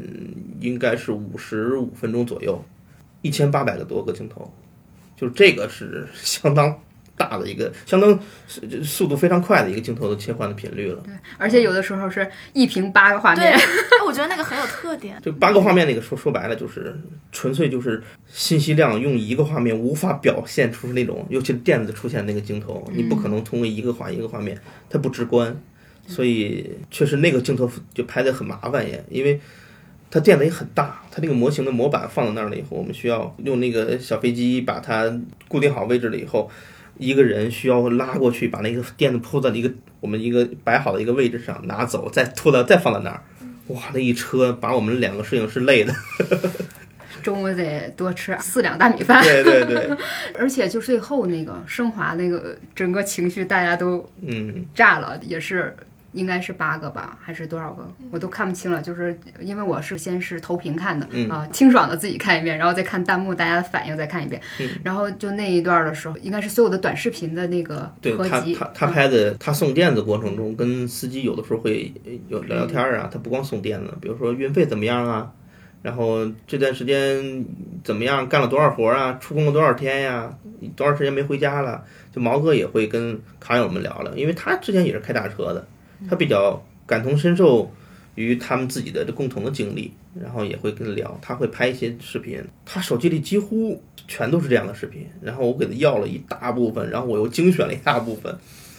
[0.60, 2.62] 应该是五十五分钟左右，
[3.22, 4.52] 一千八百个多个镜头，
[5.16, 6.76] 就这个是相当
[7.20, 11.02] 大的一个，相当是速度非常快的一个镜头的切换的频率了。
[11.04, 13.62] 对而且有的时候是一屏八个画，面对，
[14.06, 15.20] 我觉得那个很有特点。
[15.22, 16.98] 就八个画面那个说说白了就是
[17.30, 25.54] 纯粹就是信息量用一个画面无法表现出那种，尤其是电子出现那个镜头，你不可能通过一个画一个画面，它不直观，
[26.06, 29.38] 所以确实那个镜头就拍的很麻烦也，因为
[30.10, 35.12] 它电子也很大，它那个模型的模板放在那儿了以后，我们需要用那个小飞机把它
[35.48, 36.50] 固定好位置了以后。
[37.00, 43.22] 一个人需要拉过去，把那个垫子铺在一个我们一个摆好的一个位置上，拿走，再拖到再放在那儿。
[43.68, 45.94] 哇，那一车把我们两个摄影师累的。
[47.22, 49.22] 中午得多吃四两大米饭。
[49.22, 49.96] 对对对，
[50.38, 55.76] 而且就最后那个升华那个整个情绪，大家都嗯，炸了，也是
[56.12, 58.82] 应该是八个吧，还是多少个，我都看不清了。
[58.82, 71.92] 就是因为我是先是投屏看的、嗯啊，清爽的自己看一遍，然后再看弹幕大家的反应再看一遍，嗯然后就那一段的时候，应该是所有的短视频的那个对他合集，他他嗯拍的，他送垫子过程中跟司机有的时候会
[72.28, 75.30] 有聊聊天儿啊，他不光送垫子，比如说运费怎么样啊，
[75.82, 77.44] 然后这段时间
[77.84, 80.32] 怎么样，干了多少活儿啊，出工了多少天呀，
[80.74, 85.66] 多长时间没回家了，就毛哥也会跟卡友们聊聊，因为他之前也是开大车的，
[86.08, 87.70] 他比较感同身受
[88.14, 98.36] 于他们自己的共同的经历，然后也会跟他聊，他会拍一些视频，他手机里几乎全都是这样的视频，然后我给他要了一大部分，然后我又精选了一大部分，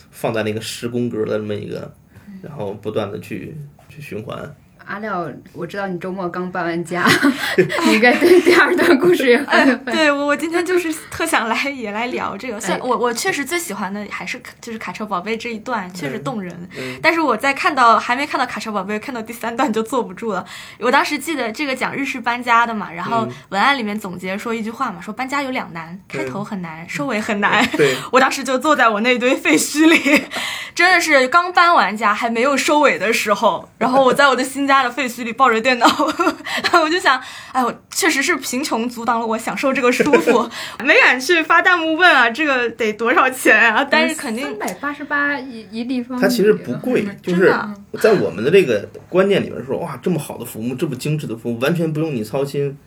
[0.10, 1.94] 放在那个十宫格的这么一个，
[2.42, 3.56] 然后不断的去
[3.88, 4.56] 去循环。
[4.92, 7.06] 阿廖，我知道你周末刚搬完家，
[7.86, 16.54] 你应该对第二段故事也哎，对我我今天就是特想来也来聊这个，虽然哎我我确实最喜欢的还是就是卡车宝贝这一段，确实动人。
[16.78, 20.46] 嗯但是我在看到还没看到卡车宝贝，看到第三段就坐不住了。
[20.80, 27.66] 我当时记得这个讲日式搬家的嘛，然后嗯文案里面总结说一句话嘛，说搬家有两难，开头很难，收尾很难。
[27.78, 30.26] 对，我当时就坐在我那堆废墟里，
[30.76, 35.88] 真的是刚搬完家还没有收尾的时候，然后我在我的新家的废墟里抱着电脑，
[36.84, 40.50] 我就想，哎，我确实是贫穷阻挡了我享受这个舒服，
[40.84, 43.84] 没敢去发弹幕问啊，这个得多少钱啊？
[43.84, 47.54] 但是肯定三百八十八一一立方，它其实不贵，就是
[48.00, 52.78] 在我们的这个观念里面说，哇，这么好的服务，这么精致的服务，完全不用你操心，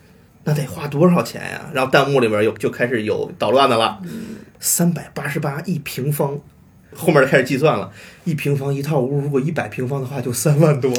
[0.43, 1.69] 那得花多少钱呀？
[1.73, 3.99] 然后弹幕里边有就开始有捣乱的了，
[4.59, 6.39] 三百八十八一平方。
[6.95, 7.91] 后面就开始计算了，
[8.23, 10.91] 一平方一套屋，如果一百平方的话就三万多，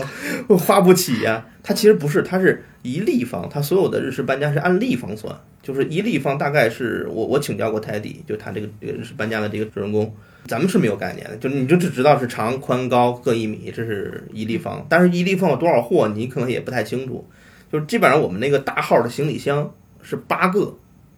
[0.46, 1.46] 我 花不起呀。
[1.62, 10.14] 它其实不是，它是一立方，它所有的日式搬家是按立方算，就是一立方大概是我我请教过泰迪，就他这个这个日式搬家的这个主人公，
[10.46, 17.28] 咱们是没有概念的，就你就只知道是长宽高各一米，这是一立方，但是一立方有多少货，你可能也不太清楚。
[17.72, 19.68] 就是基本上我们那个大号的行李箱
[20.00, 20.66] 是八个，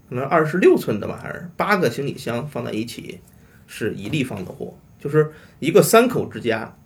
[0.09, 3.21] 可能二十六寸的吧，还是八个行李箱放在一起
[3.69, 6.77] 是一立方的货，就是一个三口之家，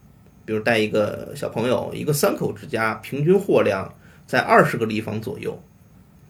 [0.45, 3.95] 比如带一个小朋友，一个三口之家，平均货量
[4.27, 5.59] 在二十个立方左右。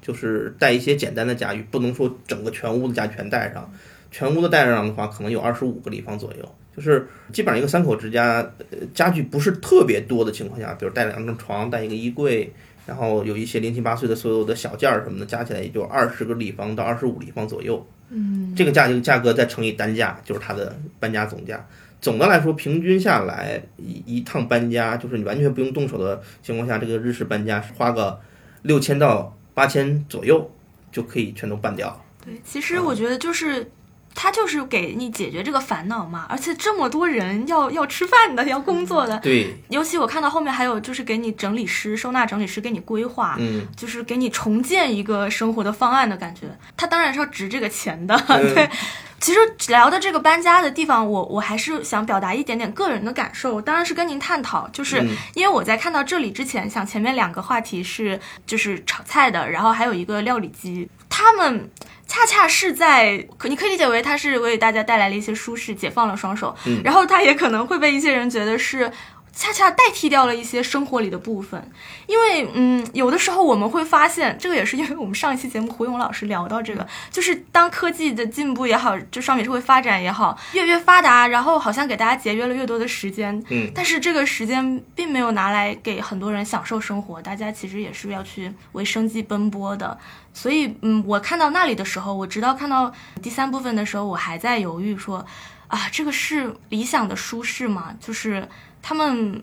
[0.04, 3.72] 就是带一些简单的家具，不能说整个全屋的家全带上，
[4.10, 6.54] 全屋的带上的话，可能有二十五个立方左右。
[6.76, 8.38] 就是基本上一个三口之家，
[8.72, 12.52] 呃，家具不是特别多的情况下，比如带两张床，带一个衣柜，
[12.84, 17.86] 然后有一些零七八碎的所有的小件儿什么的，加起来也就二十个立方到二十五立方左右。
[18.14, 21.66] 嗯，这个价价格再乘以单价，就是它的搬家总价。
[22.00, 28.20] 总的来说，平均下来一一趟搬家，就是你完全不用动手的情况下，这个日式搬家是花个
[28.62, 30.50] 六千到八千左右
[30.90, 32.04] 就可以全都办掉。
[32.24, 33.70] 对，其实我觉得就是。
[34.14, 46.42] 他就是给你解决这个烦恼嘛，而且这么多人要要吃饭的，要工作的，对，尤其我看到后面还有就是给你整理师、收纳整理师给你规划，嗯，就是给你重建一个生活的方案的感觉。
[46.76, 48.68] 他当然是要值这个钱的，嗯 对。
[49.22, 61.70] 其实聊的这个搬家的地方，我我还是想表达一点点个人的感受，当然是跟您探讨，就是嗯因为我在看到这里之前，想前面两个话题是就是炒菜的，然后还有一个料理机，他们。
[62.04, 68.92] 恰恰是在，可你可以理解为它是为大家带来了一些舒适，解放了双手，嗯然后它也可能会被一些人觉得是。
[69.34, 71.70] 恰恰代替掉了一些生活里的部分，
[72.06, 89.98] 因为嗯，有的时候我们会发现，这个也是因为我们上一期节目胡勇老师聊到这个，就是当科技的进步也好，就商品社会发展也好，越越发达，然后好像给大家节约了越多的时间，嗯，但是这个时间并没有拿来给很多人享受生活，大家其实也是要去为生计奔波的。
[90.34, 92.92] 所以，嗯，我看到那里的时候，我直到看到
[93.22, 95.24] 第三部分的时候，我还在犹豫说，
[95.68, 97.94] 啊，这个是理想的舒适吗？
[98.00, 98.48] 就是
[98.82, 99.40] 他们，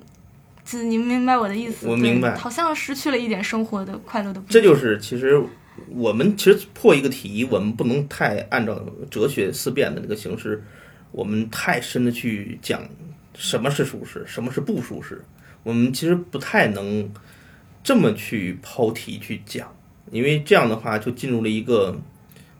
[0.65, 1.88] 就你明白我的意思？
[1.88, 4.43] 我明白好像失去了一点生活的快乐的。
[4.49, 5.41] 这就是其实
[5.88, 10.62] 我们其实破一个题，我们不能太按照哲学思辨的那个形式，
[11.12, 12.82] 我们太深的去讲
[13.34, 15.23] 什么是舒适，什么是不舒适。
[15.63, 17.10] 我们其实不太能
[17.84, 19.73] 这么去抛题去讲，
[20.12, 21.97] 因为这样的话就进入了一个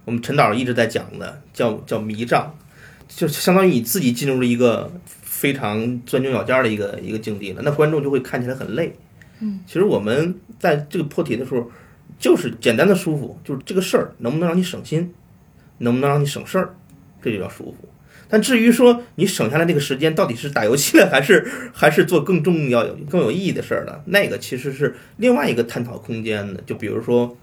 [0.06, 2.56] 我们陈导一直在讲的叫叫迷障，
[3.08, 4.92] 就相当于你自己进入了一个
[5.40, 8.94] 非常钻牛角尖儿的一个一个境地了，那观众就会看起来很累。
[9.40, 11.72] 嗯，其实我们在这个破题的时候，
[12.20, 15.14] 就是简单的舒服，就是这个事儿能不能让你省心，
[15.78, 16.76] 能不能让你省事儿，
[17.22, 17.88] 这就叫舒服。
[18.28, 26.62] 但至于说你省下来那个时间到底是打游戏了，还是 还是做更重要、更有意义的事儿了，那个其实是另外一个探讨空间的。
[26.66, 27.38] 就比如说，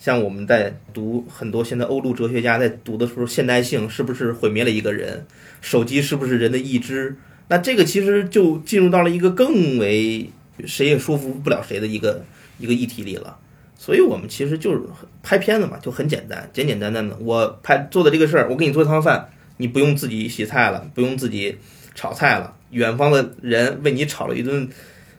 [0.00, 5.24] 像我们在读很多现在欧陆哲学家在读的时候，现代性是不是毁灭了一个人？
[5.60, 7.14] 手机是不是人的意志？
[7.48, 10.30] 那这个其实就进入到了一个更为
[10.64, 12.24] 谁也说服不了谁的一个
[12.58, 13.36] 一个议题里了。
[13.78, 14.80] 所以我们其实就是
[15.22, 17.16] 拍片子嘛，就很简单，简简单单的。
[17.20, 19.28] 我拍做的这个事儿，我给你做一汤饭，
[19.58, 21.58] 你不用自己洗菜了，不用自己
[21.94, 24.68] 炒菜了，远方的人为你炒了一顿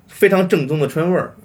[0.07, 1.35] 非常正宗的川味儿，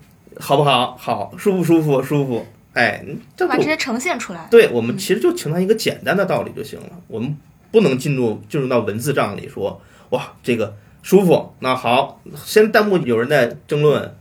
[0.40, 0.96] 好不好？
[0.96, 2.02] 好，舒不舒服？
[2.02, 2.46] 舒服。
[2.72, 3.04] 哎，
[3.36, 4.48] 这就把这些呈现出来。
[4.50, 7.36] 对我们其实就承担一个简单的道理就行了，我们
[7.70, 9.80] 不能进入进入到文字账里说，
[10.12, 11.52] 哇，这个舒服。
[11.60, 14.14] 那好，现在弹幕有人在争论，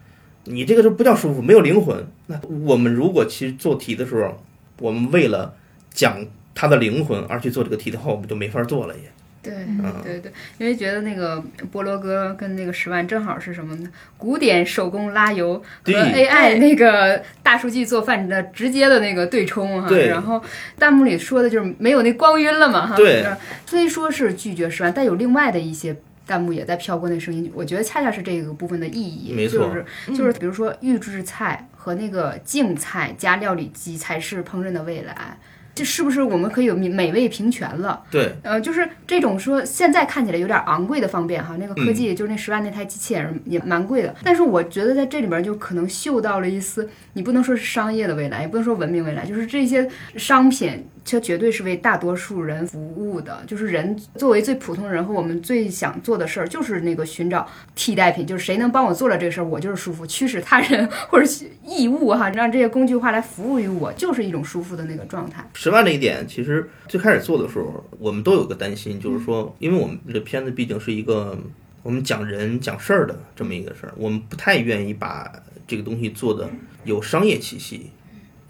[0.46, 2.06] 你这个是不叫舒服，没有灵魂。
[2.28, 4.42] 那我们如果其实做题的时候，
[4.80, 5.54] 我们为了
[5.94, 6.26] 讲
[6.56, 9.04] 它的灵魂而去做这个题的话，我们就没法做了也。
[9.42, 13.90] 对嗯对对，因为觉得那个菠萝哥跟那个十万正好是什么呢？
[14.18, 19.88] 古典手工拉油和 AI 那个大数据做饭的直接的那个对冲哈。
[19.90, 20.42] 对然后
[20.78, 22.96] 弹幕里说的就是没有那光晕了嘛哈。
[22.96, 23.26] 对
[23.66, 25.96] 虽说是拒绝十万，但有另外的一些。
[26.28, 35.38] 弹幕也在飘过那声音，我觉得恰恰是这个部分的意义，没错就是就是比如说预制菜和那个净菜加料理机才是烹饪的未来，
[35.82, 38.00] 这是不是我们可以有美味平权了？
[38.12, 41.94] 对，呃，就是这种说现在看起来有点昂贵的方便哈，那个科嗯。
[41.96, 65.46] 技就是那十万那台机器人也蛮贵的，但是我觉得在这里边就可能嗅到了一丝，你不能说是商业的未来，也不能说文明未来，就是这些商品它绝对是为大多数人服务的，就是人作为最普通人和我们最想做的事儿，就是那个寻找替代品，就是谁能帮我做了这个事儿，我就是舒服，驱使他人 或者是义务哈，让这些工具化来服务于我，就是一种舒服的那个状态。
[65.54, 71.38] 十万这一点，其实最开始做的时候，我们都有个担心，就是说，因为我们这片子毕竟是一个
[71.84, 75.32] 我们讲人讲事儿的这么一个事儿，我们不太愿意把
[75.68, 76.50] 这个东西做的
[76.84, 77.90] 有商业气息，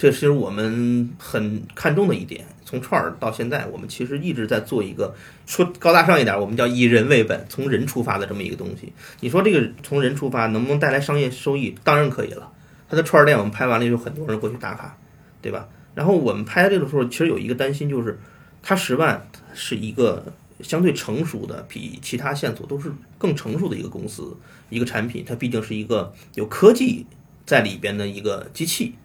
[0.01, 2.43] 这是我们很看重的一点。
[2.65, 5.13] 从串儿到现在，我们其实一直在做一个
[5.45, 8.91] 说高大上一点，我们叫以人为本，从人出发的这么一个东西。
[9.19, 11.75] 你说这个从人出发能不能带来商业收益？
[11.83, 12.52] 当然可以了。
[12.89, 14.97] 它的串儿店我们拍完了，有很多人过去打卡，
[15.39, 15.69] 对吧？
[15.93, 18.19] 然后我们拍这个时候，其实有一个担心，就是
[18.63, 24.35] 它十万是一个相对成熟的，比其他线索都是更成熟的一个公司，
[24.71, 27.06] 一个产品，它毕竟是一个有科技
[27.45, 28.95] 在里边的一个机器。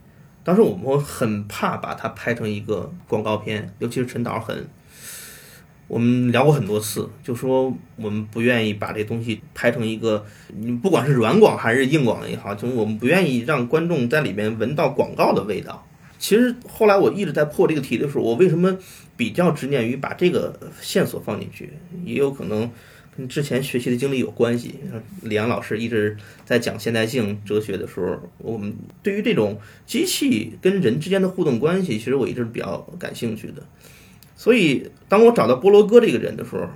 [0.46, 4.68] 当时我们很怕把它拍成一个广告片，尤其是陈导很
[5.88, 10.24] 我们聊过很多次，就说我们不愿意把这东西拍成一个，
[10.56, 15.84] 你不管是软广还是硬广也好，就我们不愿意让观众在里面闻到广告的味道。
[16.16, 18.78] 其实后来我一直在破这个题的时候，我为什么
[19.16, 21.72] 比较执念于把这个线索放进去？
[22.04, 22.70] 也有可能
[23.16, 24.74] 跟之前学习的经历有关系。
[25.22, 33.62] 李阳老师一直在讲现代性哲学的时候，我们对于这种机器跟人之间的互动关系，其实我一直比较感兴趣的。
[34.36, 36.68] 所以，当我找到波罗哥这个人的时候，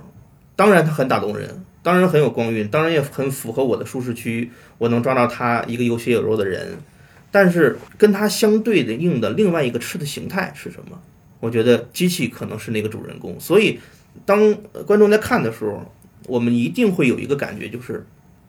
[0.55, 4.49] 当然他很打动人，当然很有光晕，当然也很符合我的舒适区。
[4.79, 6.79] 我能抓到他一个有血有肉的人，
[7.29, 10.99] 但是跟他相对的应的另外一个吃的形态是什么？
[11.39, 13.39] 我觉得机器可能是那个主人公。
[13.39, 13.79] 所以，
[14.25, 15.91] 当观众在看的时候，
[16.31, 18.05] 我们一定会有一个感觉，就是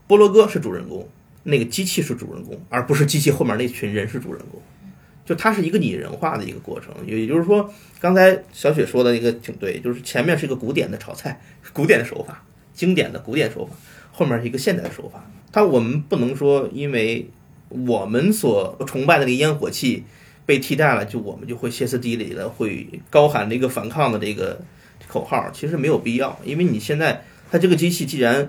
[0.06, 1.08] 波罗哥是主人公，
[1.42, 4.62] 那个机器是主人公，而不是机器后面那群人是主人公。
[5.24, 11.40] 就它是一个拟人化的一个过程，也就是说，刚才小雪说的一个挺对，就是前面是一个古典的炒菜，
[11.72, 13.72] 古典的手法，经典的古典手法，
[14.10, 15.24] 后面是一个现代的手法。
[15.52, 17.28] 它我们不能说，因为
[17.68, 20.04] 我们所崇拜的那个烟火气
[20.44, 24.60] 被替代了，就我们就会歇斯底里的会高喊这个反抗的这个
[25.06, 27.22] 口号，其实没有必要，因为你现在
[27.52, 28.48] 它这个机器既然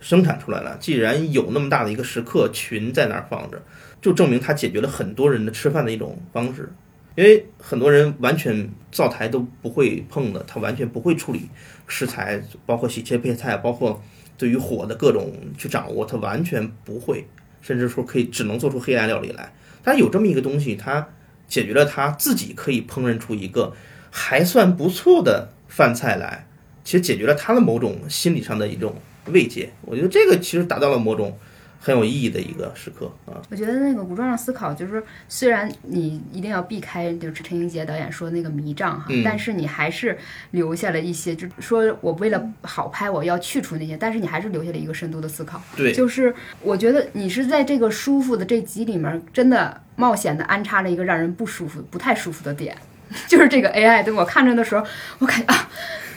[0.00, 3.62] 生产出来了，既然有那么大的一个食客群在那儿放着。
[4.00, 6.72] 就证明它解决了很多人的吃饭的一种方式，
[7.14, 11.50] 因为很多人完全灶台都不会碰的，他完全不会处理
[11.86, 14.02] 食材，包括洗切配菜，包括
[14.38, 17.26] 对于火的各种去掌握，他完全不会，
[17.60, 19.52] 甚至说可以只能做出黑暗料理来。
[19.82, 21.06] 但有这么一个东西，它
[21.46, 23.74] 解决了他自己可以烹饪出一个
[24.10, 26.46] 还算不错的饭菜来，
[26.88, 28.94] 其实解决了他的某种心理上的一种
[29.26, 29.68] 慰藉。
[29.82, 31.36] 我觉得这个其实达到了某种。
[31.80, 33.38] 很有意义的一个时刻啊！
[33.48, 40.18] 我觉得那个古装上思考，就是虽然你一定要避开，就是陈英杰导演说那个迷障哈，但是你还是
[40.50, 45.62] 留下了一些，就说我为了好拍，我要去除那些，但是你还是留下了一个深度的思考。
[45.76, 52.76] 对，就是我觉得你是在这个舒服的这集里面，真的冒险的安插了一个让人不舒服、不太舒服的点，
[53.28, 54.02] 就是这个 AI。
[54.02, 54.84] 对我看着的时候，
[55.20, 55.70] 我感觉啊。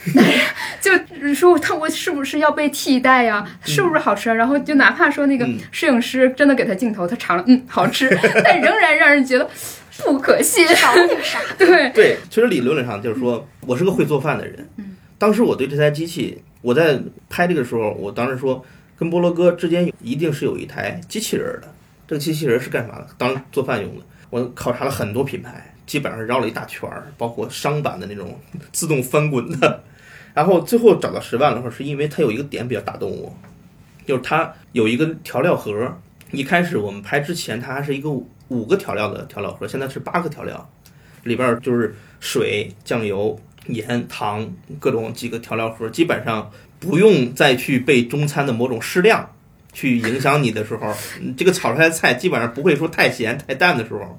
[0.81, 0.91] 就
[1.33, 3.45] 说他我是不是要被替代呀？
[3.63, 4.29] 是不是好吃？
[4.33, 8.09] 然后就哪怕说那个摄影师真的给他镜头，他尝了，嗯，好吃，
[8.43, 9.49] 但仍然让人觉得
[10.03, 11.39] 不可信，少了点啥？
[11.57, 14.67] 对 对，其实理论上就是说我是个会做饭的人。
[14.77, 16.99] 嗯，当时我对这台机器，我在
[17.29, 18.65] 拍这个时候，我当时说
[18.97, 21.71] 跟菠萝哥之间一定是有一台机器人的。
[22.07, 23.07] 这个机器人是干啥的？
[23.17, 24.03] 当做饭用的。
[24.29, 28.39] 我考察了很多品牌，基本上绕了一大圈儿，包括商版的那种
[28.71, 29.83] 自动翻滚的。
[30.33, 33.35] 然后最后找到十万的话，是因为它有一个点比较打动我，
[34.05, 35.93] 就是它有一个调料盒。
[36.31, 40.69] 一开始我们拍之前，它还是一个五个调料的调料盒，现在是八个调料，
[41.23, 43.37] 里边就是水、酱油、
[43.67, 49.29] 盐、糖各种几个调料盒，基本上不用再去被中餐的某种适量
[49.73, 50.95] 去影响你的时候，
[51.35, 54.17] 这个炒出来的菜基本上不会说太咸太淡的时候，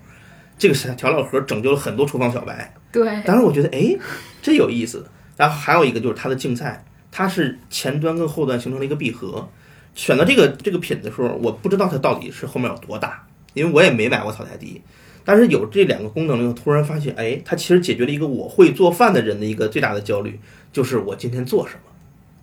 [0.63, 2.73] 这个调料盒拯救了很多厨房小白。
[2.93, 3.97] 对，当时我觉得哎，
[4.41, 5.05] 真有意思。
[5.37, 9.49] 然后还有一个就是它的竞赛，它是前端跟后端形成了一个闭合。
[9.97, 14.81] 选择这个这个品的时候，我不知道它到底是后面有多大，因为我也没买过草台笛。
[15.25, 20.39] 但是有这两个功能以后，突然发现，哎，它其实解决了一个我会做饭的人的一个最大的焦虑，
[20.73, 21.81] 就是我今天做什么。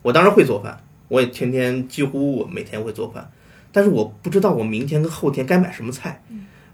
[0.02, 3.30] 我当然会做饭，我也天天几乎我每天会做饭，
[3.72, 6.22] 但是我不知道我明天跟后天该买什么菜，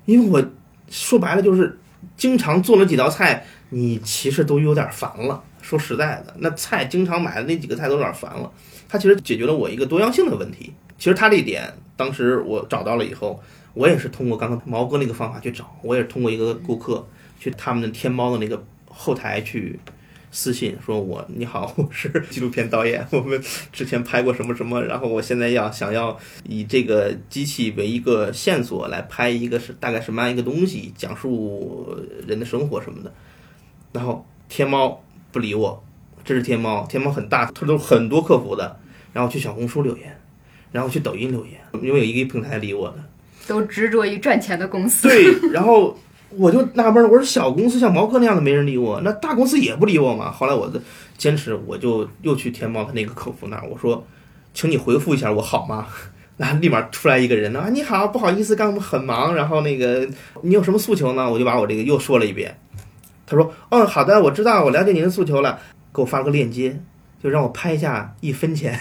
[0.06, 0.50] 因为我
[0.88, 1.78] 说白了就是
[2.16, 5.42] 经常做了几道菜，你其实都有点烦了。
[5.60, 8.50] 说实在的，那菜经常买的那几个菜都有点烦了。
[8.88, 10.72] 它其实解决了我一个多样性的问题。
[10.96, 13.42] 其实它这一点，当时我找到了以后，
[13.74, 17.04] 我也是通过刚刚毛哥那个方法去找，我也是通过一个顾客
[17.40, 19.78] 去他们的天猫的那个后台去
[20.36, 26.14] 私信说：“我你好， 我是纪录片导演， 我们之前拍过什么什么，然后我现在要想要
[26.44, 33.10] 以这个机器为一个线索来拍一个是大概什么样一个东西，讲述人的生活什么的。”
[33.92, 35.02] 然后天猫。
[35.32, 35.84] 不理我，
[36.24, 38.78] 这是天猫，天猫很大，它都很多客服的，
[39.12, 40.18] 然后去小红书留言，
[40.72, 43.04] 然后去抖音留言，因为有一个平台理我的，
[43.46, 45.08] 都执着于赚钱的公司。
[45.08, 45.94] 对， 然后
[46.30, 50.30] 我就纳闷，我说小公司像毛哥那样的没人理我，那大公司也不理我嘛。
[50.30, 50.80] 后来我的
[51.16, 54.04] 坚持，我就又去天猫他那个客服那儿，我说，
[54.52, 55.86] 请你回复一下我好吗？
[56.38, 60.06] 那立马出来一个人呢啊，你好，不好意思，刚刚很忙，然后那个
[60.42, 61.30] 你有什么诉求呢？
[61.30, 62.58] 我就把我这个又说了一遍。
[63.26, 65.58] 他说：“嗯，好的，我知道，我了解您的诉求了。
[65.92, 66.78] 给我发个链接，
[67.20, 68.78] 就让我拍一下一分钱。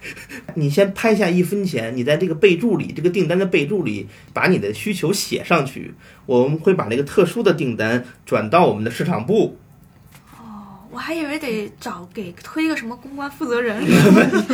[0.54, 5.94] 你先拍下一分钱，你在这个备注里，这个订单的备注里，把你的需求写上去。
[6.26, 9.56] 我们会把这个特殊的订单转到我们的市场部。”
[10.36, 13.84] 哦我还以为得找给推一个什么公关负责人。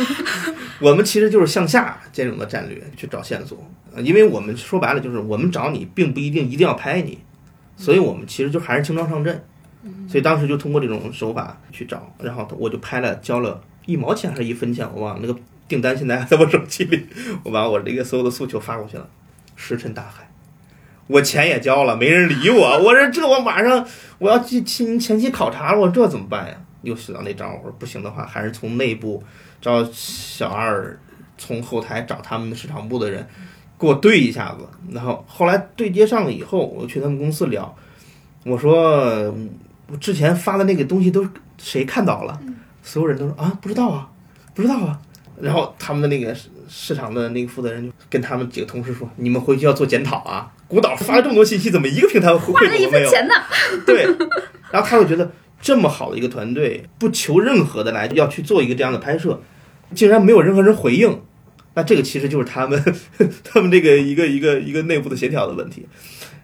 [0.79, 3.57] 我们其实就是向下兼容的战略去找线索，
[3.95, 7.19] 呃因为我们说白了就是我们找你，并不一定一定要拍你，
[7.77, 9.43] 所以我们其实就还是轻装上阵。
[10.07, 17.05] 所以当时就通过这种手法去找，然后我就拍了，交了一毛钱还是一分钱，我忘了那个订单现在还在我手机里，
[17.43, 19.07] 我把我这个所有的诉求发过去了，
[19.55, 20.29] 石沉大海。
[21.07, 22.79] 我钱也交了，没人理我。
[22.79, 23.85] 我说这我马上
[24.17, 26.55] 我要去前前期考察了，我这怎么办呀？
[26.81, 29.23] 又想到那招，我说不行的话，还是从内部
[29.61, 30.99] 找小二，
[31.37, 33.27] 从后台找他们市场部的人
[33.79, 34.67] 给我对一下子。
[34.91, 37.75] 然后后来对接上了以后，我去他们公司聊，
[38.43, 39.33] 我说
[39.87, 41.27] 我之前发的那个东西都
[41.57, 42.39] 谁看到了？
[42.85, 44.07] 所有人都说啊不知道啊，
[44.53, 44.97] 不知道啊。
[45.41, 50.49] 然后他们的那个市市场的那个负责人就跟他们几个同事说：“你们回去要做检讨啊！
[50.69, 53.33] 古岛发了这么多信息，怎么一个平台回花了一回复都没有？” 分钱呢。
[53.85, 54.03] 对，
[54.71, 55.29] 然后他会觉得
[55.59, 59.41] 这么好的一个团队，不求任何的来要去做一个这样的拍摄，
[59.93, 61.21] 竟然没有任何人回应，
[61.73, 62.81] 那这个其实就是他们
[63.43, 65.85] 他们这个一个一个一个内部的协调的问题。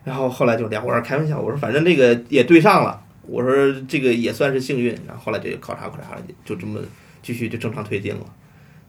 [0.03, 4.93] 然后后来就聊，我说开玩笑，我说反正这个也对上了，我说这个也算是幸运。
[5.07, 6.80] 然后后来就考察考察就这么
[7.22, 8.26] 继续就正常推进了。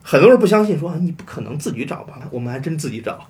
[0.02, 2.28] 很多人不相信，说啊你不可能自己找吧？
[2.30, 3.26] 我们还真自己找。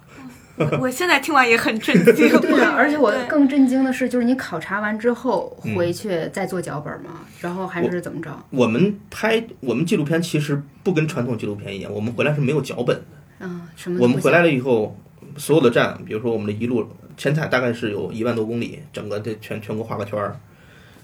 [0.79, 2.29] 我现在听完也很震惊。
[2.41, 8.31] 对啊，而且我更震惊的是，就是你考察完之后嗯回去再做脚本嘛，然后还是怎么着？
[8.51, 13.05] 我们拍我们纪录片其实不跟传统纪录片一样，我们回来是没有脚本的。
[13.41, 14.95] 嗯，什么我们回来了以后，
[15.39, 16.87] 所有的站，比如说我们的一路
[17.17, 20.37] 前采大概是有一万多公里，整个这全全国画个圈儿，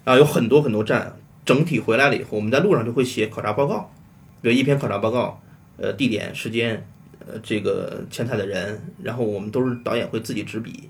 [0.08, 3.92] 然后有很多很多站，整体回来了以后，我们在路上就会写考察报告，
[4.40, 5.38] 比如一篇考察报告，
[5.76, 6.82] 呃，地点、时间，
[7.26, 10.88] 呃，这个前台的人，然后我们都是导演会自己执笔，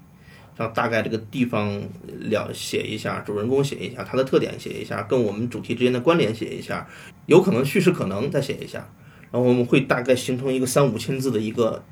[0.57, 1.83] 然后大概这个地方
[2.31, 6.87] 了写一下，主人公写一下，它的特点写一下，跟我们主题之间的关联写一下，
[7.27, 8.89] 有可能叙事可能再写一下，
[9.33, 11.83] 然后我们会大概形成一个三五千字的一个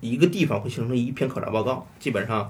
[0.00, 2.48] 一个地方会形成一篇考察报告，基本上，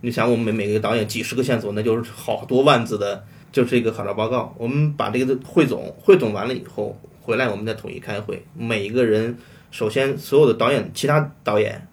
[0.00, 3.22] 你想我们每每个导演几十个线索，那就是好多万字的，
[3.54, 4.52] 就是一个考察报告。
[4.58, 8.44] 我们把这个汇总，汇总完了以后回来，我们再统一开会。
[8.52, 9.38] 每一个人
[9.70, 11.86] 首先所有的导演，其他导演，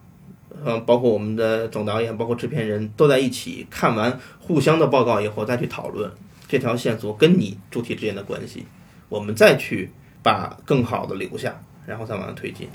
[0.66, 6.12] 嗯，包括我们的总导演，包括制片人都在一起看完互相的报告以后，再去讨论
[6.48, 8.66] 这条线索跟你主体之间的关系，
[9.08, 9.92] 我们再去
[10.24, 12.68] 把更好的留下，然后再往上推进。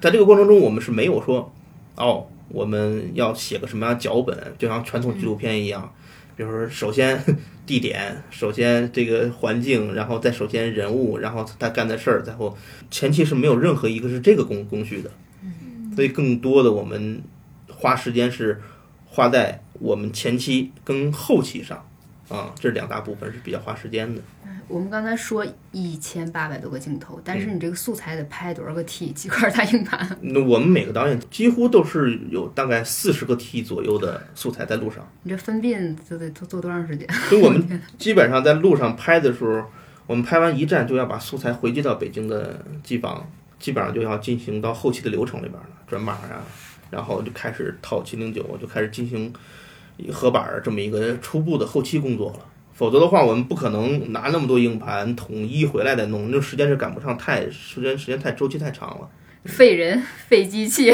[0.00, 1.52] 在这个过程中，我们是没有说
[1.96, 5.92] 哦，我们要写个什么样的脚本，就像传统纪录片一样，
[6.38, 7.20] 比如说首先
[7.66, 12.56] 地点，首先这个环境，然后再首先人物，然后他干的事儿，然后
[12.92, 15.10] 前期是没有任何一个是这个工工序的，
[15.96, 17.20] 所以更多的我们
[17.68, 18.62] 花时间是
[19.04, 21.84] 花在我们前期跟后期上，
[22.28, 24.22] 啊，这两大部分是比较花时间的。
[24.68, 30.16] 我们刚才说一千八百多个镜头，但是你这个素材得拍多少个 T 几块大硬盘？
[30.20, 35.10] 那我们每个导演几乎都是有大概四十个 T 左右的素材在路上。
[35.22, 37.10] 你这分辨都得做做多长时间？
[37.28, 39.64] 所以我们 基本上在路上拍的时候，
[40.06, 43.26] 我们拍完一站就要把素材回寄到北京的机房，
[43.58, 46.44] 基本上就要进行到后期的流程里边了，转码啊，
[46.90, 49.32] 然后就开始套七零九，就开始进行
[50.12, 52.40] 合板儿这么一个初步的后期工作了。
[52.78, 59.08] 否则的话，我们不可能拿那么多硬盘统一回来再弄，那时间是赶不上，太时间时间太周期太长了。
[59.44, 60.92] 费人废机器，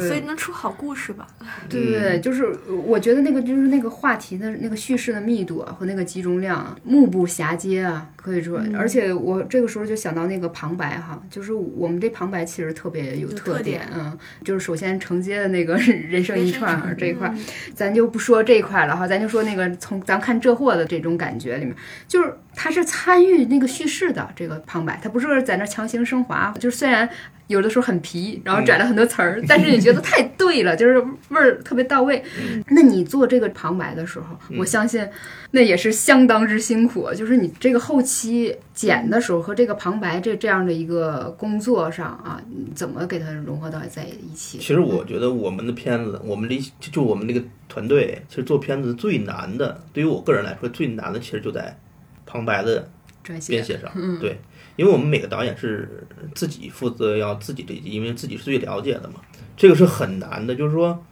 [0.00, 1.26] 所以能出好故事吧？
[1.68, 2.44] 对，就是
[2.86, 8.60] 我觉得那个就是那个话题的那个叙事的密度啊和那个集中量啊，目不暇接啊，可以说。
[8.76, 17.34] 而且我这个时候就想到那个旁白哈，就是我们这旁白其实特别有有特特点嗯，就是首先承接的那个 人生一串儿这一块儿，
[17.74, 21.74] 咱就不说这一块了哈，咱就说那个从咱看这货的这种感觉里面，
[22.08, 27.08] 就是他是参与那个叙事的这个旁白，他不是在那强行升华，就是虽然。
[27.48, 32.22] 有的时候很皮，然后拽了很多词儿， 但是你觉得太对了，就是味儿特别到位。
[32.68, 35.06] 那你做这个旁白的时候，我相信
[35.50, 37.12] 那也是相当之辛苦。
[37.14, 42.40] 就是你这个后期剪的时候和这个旁白这这样的一个工作上啊，
[42.74, 44.58] 怎么给它融合到在一起？
[44.58, 51.76] 其实我觉得我们的片子，我们这就就我们这个团队，其实做片子最难的，对于我个人来说最难的，其实就在
[52.24, 52.88] 旁白的
[53.22, 53.90] 专编写写上。
[54.18, 54.38] 对，
[54.76, 59.20] 因为我们每个导演是自己负责要自己这，因为自己是最了解的嘛，
[59.56, 60.54] 这个是很难的。
[60.54, 61.04] 就是说，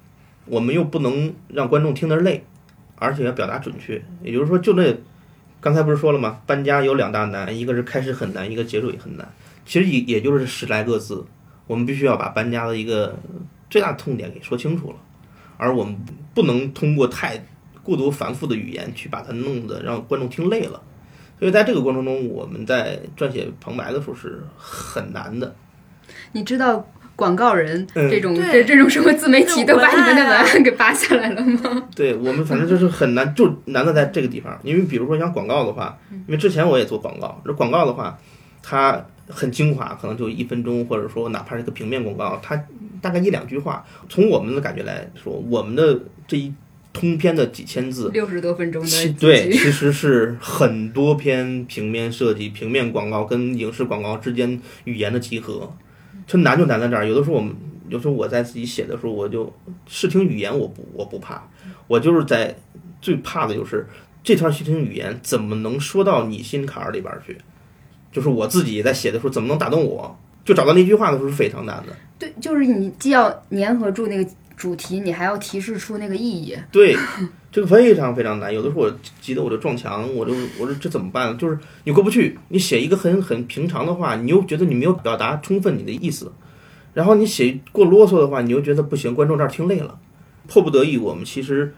[0.47, 2.45] 我们又不能让观众听得累，
[2.97, 4.03] 而且要表达准确。
[4.23, 4.97] 也就是说，就那
[5.61, 6.41] 刚才不是说了吗？
[6.47, 9.31] 搬家有两大难，一个是开始很难，一个结束也很难。
[9.67, 11.25] 其实也也就是十来个字，
[11.67, 13.15] 我们必须要把搬家的一个
[13.69, 14.97] 最大的痛点给说清楚了，
[15.59, 15.97] 而我们
[16.35, 17.47] 不能通过太
[17.83, 20.83] 过多繁复的语言去把它弄得让观众听累了。
[21.41, 25.53] 所以在这个过程中，我们在撰写旁白的时候是很难的。
[26.33, 26.87] 你知道
[27.17, 31.89] 广告人嗯这种对这这种什么自媒体都把你们的文案给扒下来了吗？
[31.97, 34.59] 对我们反正就是很难，就难的在这个地方。
[34.63, 38.19] 因为比如说像广告的话，因为之前我也做广告，这广告的话，
[38.63, 42.63] 它很精华，可能就一分钟，或者说哪怕是个平面广告，它
[43.01, 43.85] 大概一两句话。
[44.09, 46.53] 从我们的感觉来说，我们的这一
[46.93, 55.73] 通篇的几千字，六十多分钟的其对，其实是很多篇平面设计、平面广告跟影视广告之间语言的集合。
[56.27, 57.53] 就难就难在这儿，有的时候我们，
[57.89, 59.53] 有时候我在自己写的时候，我就
[59.89, 61.43] 视听语言我不我不怕，
[61.89, 62.55] 我就是在
[63.03, 63.85] 最怕的就是
[64.23, 67.37] 这条视听语言怎么能说到你心坎儿里边儿去，
[68.13, 71.93] 就是我自己在写的时候怎么能打动我，就找到那句话的时候是非常难的。
[72.17, 74.31] 对，就是你既要粘合住那个
[74.61, 76.55] 主题，你还要提示出那个意义。
[76.71, 76.95] 对，
[77.51, 78.53] 这个非常非常难。
[78.53, 81.39] 有的时候我急得我就撞墙，我就我说这怎么办？
[81.39, 86.31] 就是你过不去，你写一个很很平常的话，你又觉得你没有表达充分你的意思，
[86.93, 89.99] 然后你写过啰嗦的话，你又觉得不行，观众这儿听累了。
[90.47, 91.73] 迫不得已，我们其实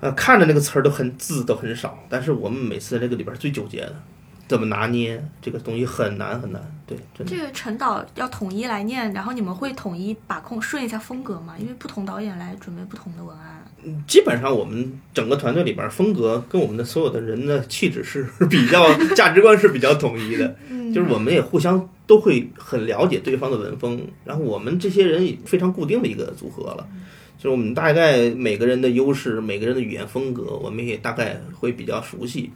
[0.00, 4.02] 呃看着那个词儿都很字都很少，但是我们每次在这个里边儿最纠结的，
[4.48, 6.60] 怎么拿捏这个东西很难很难。
[6.86, 7.40] 对，真的这。
[7.40, 11.54] 个陈导要统一来念，然后你们会统一把控顺一下风格吗？
[11.58, 13.62] 因为不同导演来准备不同的文案。
[14.08, 20.56] 基本上我们整个团队里边儿风格跟我们的所有的人的气质是 比较价值观是比较统一的，
[20.92, 26.88] 就是我们也互相都会很了解对方的文风，然后我们这些人也非常固定的一个组合了，
[27.36, 32.50] 就是我们大概每个人的优势、每个人的语言风格，我们也大概会比较熟悉。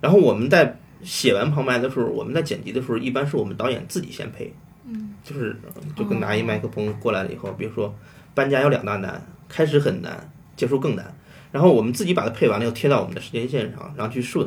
[0.00, 4.52] 然后我们在写完旁白的时候，我们在剪辑的时候，一般是我们导演自己先配，
[4.84, 5.56] 嗯，就是
[5.94, 7.94] 就跟拿一麦克风过来了以后，比如说
[8.34, 11.16] 搬家有两大难，开始很难，结束更难。
[11.52, 14.46] 然后我们自己把它配完了，又贴到我们的时间线上，然后去顺。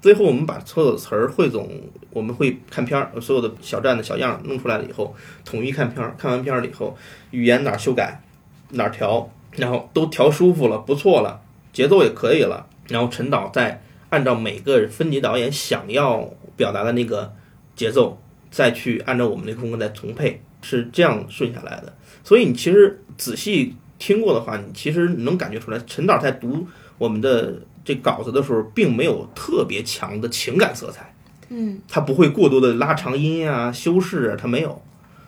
[0.00, 1.68] 最后我们把所有的词儿汇总，
[2.10, 6.14] 我们会看片儿，所有的小站的小样弄出来了以后，统一看片儿。
[6.16, 6.96] 看完片儿了以后，
[7.32, 8.22] 语言哪儿修改，
[8.70, 11.40] 哪儿调，然后都调舒服了，不错了，
[11.72, 12.68] 节奏也可以了。
[12.86, 17.32] 然后陈导再按照每个分级导演想要表达的那个
[17.76, 21.94] 节奏，再去按照我们那个风格再重配，是这样顺下来的。
[22.24, 31.14] 所以你其实仔细听过的话，你其实能感觉出来，陈导在读我们的这稿子的时候，并没有特别强的情感色彩，
[31.48, 34.82] 嗯，他不会过多的拉长音啊、修饰啊，他没有，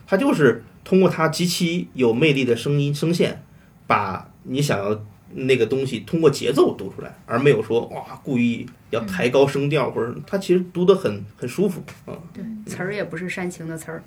[0.05, 3.43] 他就是通过他极其有魅力的声音声线，
[3.87, 5.03] 把你想要
[5.33, 12.13] 那个东西通过节奏读出来，而没有说哇故意要抬高声调，或者他其实读得很很舒服啊。
[12.33, 14.03] 对，词儿也不是煽情的词儿。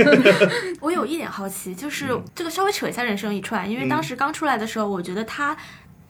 [0.80, 5.56] 我有一点好奇，就是这个稍微扯一下人生一串，因为当时刚出来的时候，我觉得他。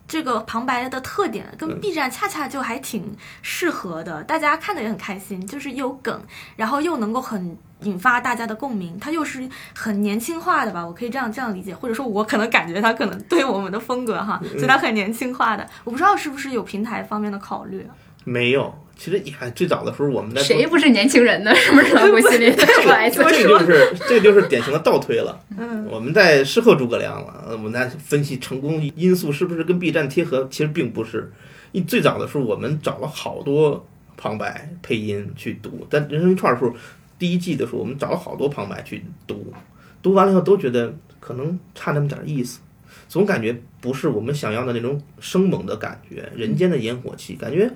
[0.09, 6.20] 这个旁白的特点跟 B 站恰恰就还挺适合的，大家看的也很开心，就是有梗，
[6.56, 17.86] 然后又能够很引发大家的共鸣，它又是很年轻化的吧，我可以这样这样理解，或者说我可能感觉它可能对我们的风格哈，所以它很年轻化的，我不知道是不是有平台方面的考虑。
[18.28, 21.54] 没有，其实你看最早的时候我们在谁不是年轻人呢？
[21.56, 22.46] 是不是老郭心里
[22.86, 23.66] 我还这么这说个？
[23.66, 25.40] 就是这个就是典型的倒推了。
[25.56, 31.32] 嗯，我们在事后诸葛亮了，呃我们在分析成功因素是不是跟 B 站贴合，其实并不是。
[31.72, 36.74] 因为最早的时候，我们找了好多旁白配音去读，但人生一串的时候，
[37.18, 39.52] 第一季的时候，我们找了好多旁白去读，
[40.02, 42.60] 读完了以后都觉得可能差那么点意思，
[43.06, 47.70] 总感觉不是我们想要的那种生猛的感觉，人间的烟火气，感觉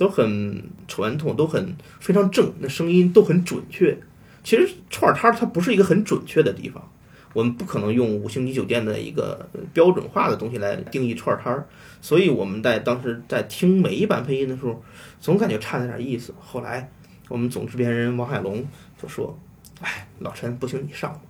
[0.00, 3.94] 都很传统，都很非常正，那声音都很准确。
[4.42, 6.90] 其实串儿摊儿它不是一个很准确的地方，
[7.34, 11.68] 我们不可能用五星级酒店的一个标准化的东西来定义串儿摊儿，
[12.00, 14.82] 所以我们在当时在听每一版配音的时候，
[15.20, 16.32] 总感觉差了点意思。
[16.40, 16.90] 后来
[17.28, 18.66] 我们总制片人王海龙
[19.02, 19.38] 就说
[19.82, 21.20] ：“哎，老陈不行，你上吧。”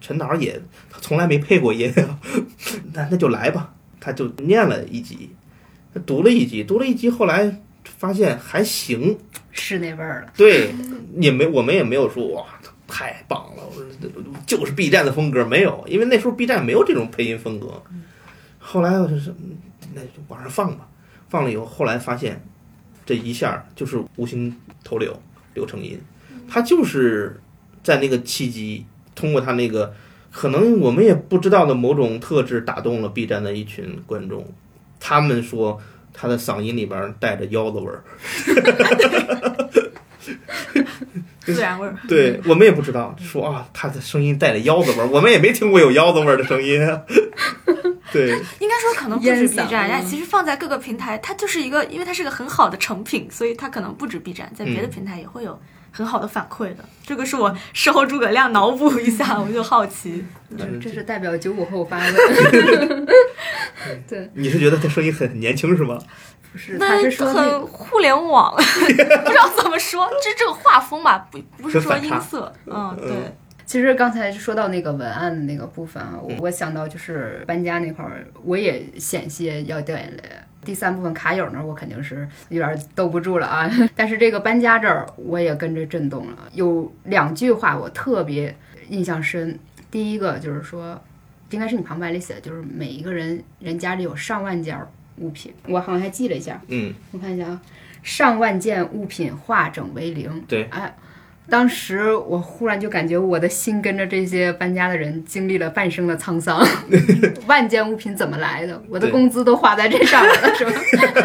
[0.00, 1.92] 陈导也他从来没配过音，
[2.92, 3.72] 那那就来吧。
[4.00, 5.30] 他就念了一集，
[5.94, 9.18] 他读了一集，读了一集，后来发现还行，
[9.50, 10.32] 是那味儿了。
[10.36, 10.74] 对，
[11.18, 12.44] 也没我们也没有说哇
[12.86, 13.62] 太棒了，
[14.46, 17.82] 就是 B 站的风格没有，因为那时候 B 站没有这种配音风格。
[18.58, 19.56] 后来我就是嗯
[19.94, 20.88] 那就往上放吧，
[21.28, 22.42] 放了以后，后来发现
[23.04, 24.54] 这一下就是无心
[24.84, 25.18] 头柳
[25.54, 26.00] 柳成荫，
[26.48, 27.40] 他就是
[27.82, 29.94] 在那个契机，通过他那个
[30.30, 34.46] 可能我们也不知道的某种特质打动了 B 站的一群观众，
[35.00, 35.80] 他们说
[36.12, 38.04] 他的嗓音里边带着腰子味儿。
[41.40, 41.96] 自然味儿。
[42.06, 46.80] 对我们也不知道，说啊，他的声音带着腰子味儿，我们也没听过有腰子味儿的声音。
[48.12, 55.58] 对，应该说可能不止 B 站，其实放在各个平台，它就是一个，因为它是个很好的成品，所以它可能不止 B 站，在别的嗯平台也会有
[55.92, 56.84] 很好的反馈的。
[57.06, 60.24] 这个是我事后诸葛亮脑补一下，我就好奇。
[60.58, 62.18] 这这是代表九五后发的。
[64.08, 65.98] 对，你是觉得他声音很年轻是吗？
[66.52, 68.60] 不是，他那是说很互联网， 不
[68.92, 73.34] 知道怎么说，就这个画风吧，不不是说音色，嗯，对。
[73.72, 80.22] 其实刚才说到那个文案的那个部分啊，我我想到就是搬家那块儿，我也险些要掉眼泪。
[80.62, 83.70] 第三部分卡友那儿，我肯定是有点兜不住了啊。
[83.96, 86.50] 但是这个搬家这儿，我也跟着震动了。
[86.52, 88.54] 有两句话我特别
[88.90, 89.58] 印象深。
[89.90, 91.00] 第一个就是说，
[91.48, 97.62] 应该是你旁白里写的，就是每一个人人家里有上万件儿物品，我好像还记了一下，嗯，我看一下啊，
[98.02, 100.44] 上万件物品化整为零。
[100.46, 100.94] 对哎，
[101.50, 106.66] 当时我忽然就感觉我的心跟着这些搬家的人经历了半生的沧桑。
[107.46, 108.80] 万件物品怎么来的？
[108.88, 110.72] 我的工资都花在这上面了，是吧？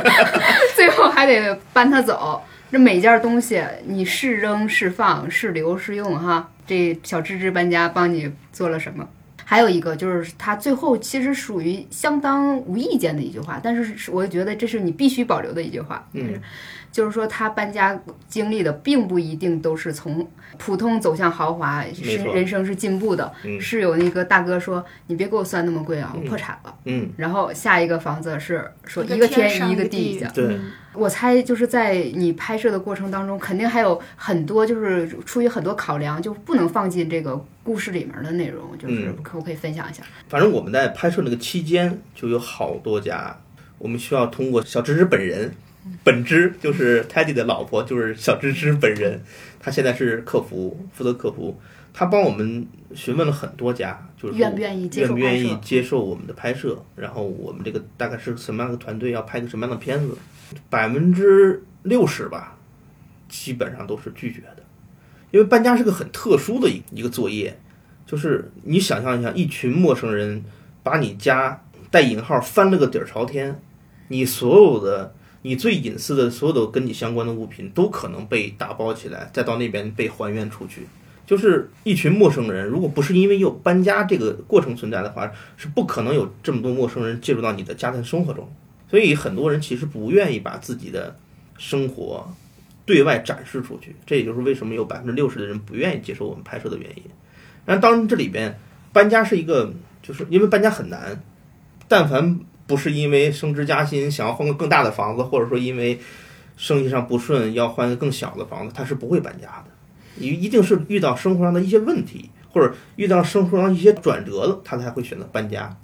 [0.76, 2.41] 最后还得搬它走。
[2.70, 6.49] 这每件东西，你是扔是放是留是用哈？
[6.65, 9.07] 这小芝芝搬家帮你做了什么？
[9.45, 16.34] 还有一个就是他最后其实属于相当无意间的一句话，但是是我觉得这是你必须保留的一句话，嗯，
[16.97, 20.27] 就是说他搬家经历的并不一定都是从
[20.57, 26.75] 普通走向豪华，是人生是进步的，嗯是有那个大哥说你别给我算那么贵啊，我破产了。
[26.85, 30.57] 嗯，然后下一个房子是说一个天一个地下，对，
[30.93, 40.01] 我猜就是在你拍摄的过程当中，肯定还有很多就是出于很多考量，就不能放进这个故事里面的内容，就是嗯可不可以分享一下？
[40.27, 43.37] 反正我们在拍摄那个期间，就有好多家，
[43.77, 45.53] 我们需要通过小芝芝本人，
[46.03, 49.21] 本芝就是 Teddy 的老婆，就是小芝芝本人，
[49.59, 51.59] 她现在是客服，负责客服，
[51.93, 60.17] 她帮我们询问了很多家，就是愿不愿意接受愿不愿意接受我们的拍摄，然后我们这个大概是什么样的团队，要拍个什么样的片子，
[60.69, 62.57] 百分之六十吧，
[63.27, 64.63] 基本上都是拒绝的，
[65.31, 67.59] 因为搬家是个很特殊的一一个作业，
[68.05, 70.43] 就是你想象一下，一群陌生人
[70.83, 73.59] 把你家带引号翻了个底儿朝天，
[74.07, 75.13] 你所有的
[75.47, 80.85] 你最隐私的所有的跟你相关的物品都可能被打包起来，再到那边被还原出去。
[81.25, 88.49] 就是一群陌生人，如果不是因为有搬家这个过程存在的话，是不可能有这么多陌生人介入到你的家庭生活中。
[88.89, 91.17] 所以很多人其实不愿意把自己的
[91.57, 92.29] 生活
[92.85, 97.03] 对外展示出去，这也就是为什么有百分之六十的人不愿意接受我们拍摄的原因。
[97.65, 98.57] 然后当然这里边
[98.91, 101.21] 搬家是一个，就是因为搬家很难，
[101.89, 105.99] 但凡不是因为升职加薪想要换个更大的房子，或者说因为
[106.55, 109.65] 生意上不顺要换个更小的房子，他是不会搬家的。
[110.15, 115.76] 你一定是遇到生活上的一些问题，或者遇到生活上一些转折了，他才会选择搬家。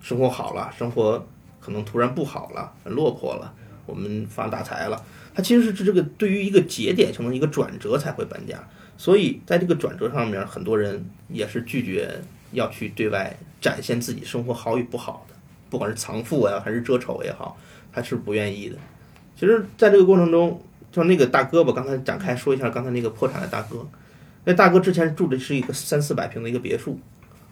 [0.00, 1.26] 生活好了，生活
[1.60, 3.52] 可能突然不好了，很落魄了，
[3.86, 5.02] 我们发大财了。
[5.34, 8.58] 它其实是这个对于一个节点形成一个转折才会搬家，
[8.96, 12.20] 所以在这个转折上面，很多人也是拒绝
[12.52, 15.34] 要去对外展现自己生活好与不好的，
[15.68, 17.56] 不管是藏富呀还是遮丑也好，
[17.92, 18.76] 他是不愿意的。
[19.34, 20.60] 其实，在这个过程中，
[20.90, 23.86] 就那个大哥吧，刚才展开说一下刚才那个破产的大哥，
[24.44, 26.98] 那大哥之前住的是一个三四百平的一个别墅，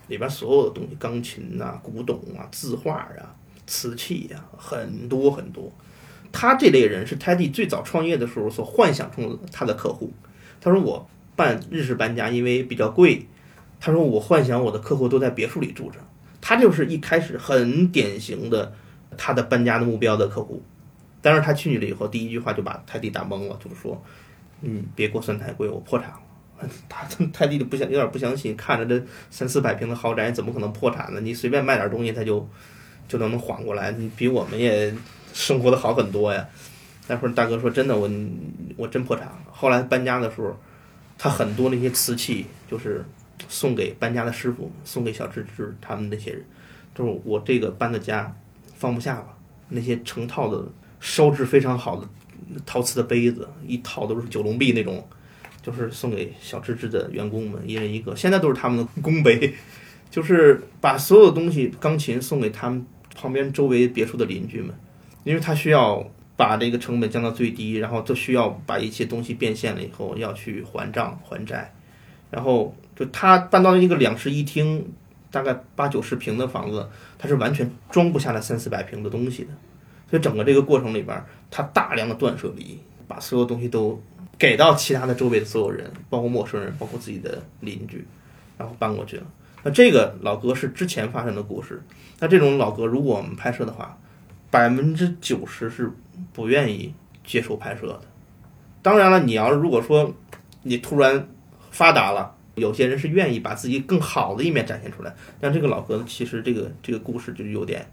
[0.08, 3.34] 里边所有的东西，钢琴呐、古董啊、字画啊、
[3.66, 5.70] 瓷器呀、很多很多。
[6.32, 10.12] 他这类人是 Teddy 最早创业的时候所幻想中的他的客户。
[10.60, 11.06] 他说我
[11.36, 13.26] 办日式搬家，因为比较贵，
[13.78, 15.98] 他说我幻想我的客户都在别墅里住着。
[16.46, 18.70] 他就是一开始很典型的
[19.16, 20.62] 他的搬家的目标的客户。
[21.22, 24.04] 但是他进去了以后，第一句话就把泰迪打懵了，就是说，
[24.60, 26.68] 嗯，别给我算太贵，我破产了。
[26.86, 31.20] 他泰迪就不相，有点不相信，看着这三四百平的豪宅怎么可能破产呢？
[31.22, 32.46] 你随便卖点东西，他就
[33.08, 34.94] 就能能缓过来，你比我们也
[35.32, 36.46] 生活的好很多呀。
[37.08, 38.10] 那会儿大哥说真的，我
[38.76, 39.38] 我真破产了。
[39.50, 40.54] 后来搬家的时候，
[41.16, 43.02] 他很多那些瓷器就是
[43.48, 46.44] 送给搬家的师傅，送给小芝芝他们那些人，
[46.94, 48.34] 就是我这个搬的家
[48.74, 49.26] 放不下了，
[49.68, 50.64] 那些成套的
[51.00, 52.08] 烧制非常好的
[52.64, 55.06] 陶瓷的杯子，一套都是九龙壁那种，
[55.62, 59.54] 就是送给小芝芝的员工们一人一个，现在都是他们的公杯，
[60.10, 64.74] 就是把所有东西钢琴送给他们旁边周围别墅的邻居们，
[65.24, 66.04] 因为他需要
[66.36, 71.72] 把这个成本降到最低，然后就需要把一些东西变现了以后要去还账还债，
[72.30, 74.92] 然后就他搬到一个两室一厅，
[75.30, 76.88] 大概八九十平的房子，
[77.18, 79.50] 他是完全装不下来三四百平的东西的。
[80.08, 82.78] 所以整个这个过程里边，他大量的断舍离，
[83.08, 84.00] 把所有东西都
[84.38, 88.06] 给到其他的周围的所有人，包括陌生人，包括自己的邻居，
[88.56, 89.24] 然后搬过去了。
[89.62, 91.82] 那这个老哥是之前发生的故事。
[92.20, 93.98] 那这种老哥，如果我们拍摄的话，
[94.50, 95.90] 百分之九十是
[96.32, 98.00] 不愿意接受拍摄的。
[98.82, 100.14] 当然了，你要如果说
[100.62, 101.26] 你突然
[101.70, 105.14] 发达了，有些人是愿意把自己更好的一面展现出来。
[105.40, 107.86] 但这个老哥其实这个这个故事就有点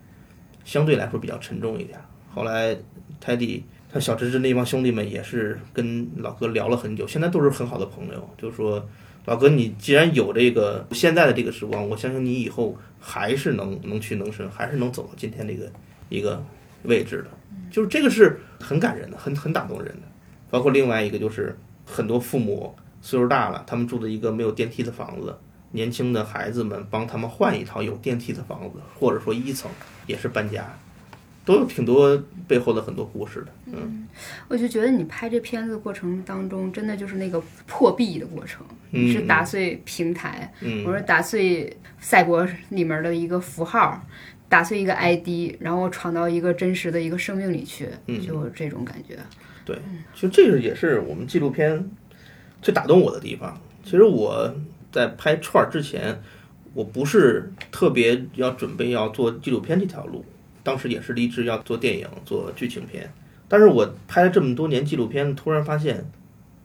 [0.63, 1.99] 相对来说比较沉重一点。
[2.33, 2.77] 后来
[3.19, 8.87] 泰迪他小侄子那帮兄弟们也是跟老哥聊了很久，现在都是很好的朋友，就是说。
[9.25, 15.71] 老哥，你既然有这个现在的这个时光，我相信你以后还是能能屈能伸，还是能走到今天这个
[16.09, 16.43] 一个
[16.85, 17.29] 位置的。
[17.69, 20.07] 就是这个是很感人的，很很打动人的。
[20.49, 21.55] 包括另外一个就是
[21.85, 25.35] 很多父母岁数大了，他们住的一个没有电梯的房子，
[25.71, 29.69] 年轻的孩子们帮他们换一套有电梯的房子，或者说一层
[30.07, 30.65] 也是搬家。
[31.43, 32.15] 都有挺多
[32.47, 34.07] 背后的很多故事的，嗯，
[34.47, 38.63] 我就觉得你拍这片子过程当中，真的就是那个破壁的过程，
[39.11, 40.53] 是打碎平台，
[40.85, 43.99] 我说打碎赛博里面的一个符号，
[44.47, 47.89] 打碎一个 ID，然后闯到一个真实的一个生命里去，
[48.23, 49.17] 就这种感觉。
[49.65, 49.75] 对，
[50.13, 51.89] 其实这个也是我们纪录片
[52.61, 53.59] 最打动我的地方。
[53.83, 54.53] 其实我
[54.91, 56.21] 在拍串儿之前，
[56.73, 60.23] 我不是特别要准备要做纪录片这条路。
[60.63, 63.11] 当时也是立志要做电影、做剧情片，
[63.47, 66.05] 但是我拍了这么多年纪录片，突然发现，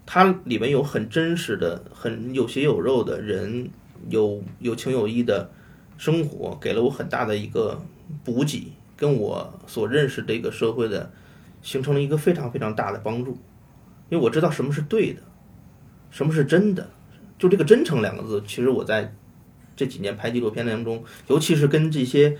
[0.05, 3.71] 它里面有很真实的、很有血有肉的人，
[4.11, 5.51] 有有情有义的
[5.97, 7.81] 生活，给了我很大的一个
[8.23, 11.11] 补给，跟我所认识这个社会的，
[11.63, 13.39] 形成了一个非常非常大的帮助。
[14.11, 15.23] 因为我知道什么是对的，
[16.17, 16.89] 什么是真的，
[17.39, 19.13] 就这个“真诚”两个字，其实我在
[19.77, 22.39] 这几年拍纪录片当中，尤其是跟这些。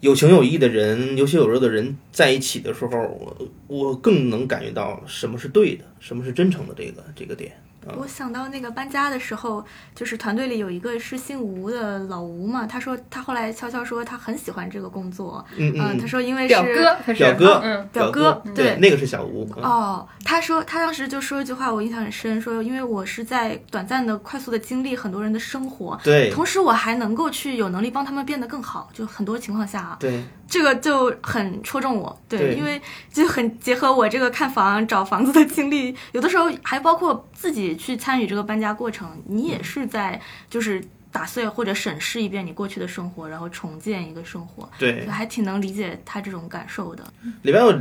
[0.00, 7.52] 有情有义的人，有血有肉的人在一起的时候，我我更能感觉到什么是对的，什么是真诚的这个这个点。
[7.96, 9.64] 我想到那个搬家的时候，
[9.94, 19.48] 就是团队里有一个是姓吴的老吴嘛，他说他后来悄悄说他很喜欢这个工作，嗯嗯，他说因为是表哥，表哥，嗯，表哥，对，那个是小吴。
[19.56, 30.22] 哦，他说他当时就说一句话，我印象很深，说因为我是在短暂的、快速的经历很多人的生活，对，同时我还能够去有能力帮他们变得更好，就很多情况下啊，对。
[30.52, 32.78] 这个就很戳中我，对，因为
[33.10, 47.02] 就很结合我这个看房、找房子的经历，有的时候还包括自己去参与这个搬家过程，你也是在就是打碎或者审视一遍你过去的生活，然后重建一个生活，对，还挺能理解他这种感受的。
[47.40, 47.74] 里边有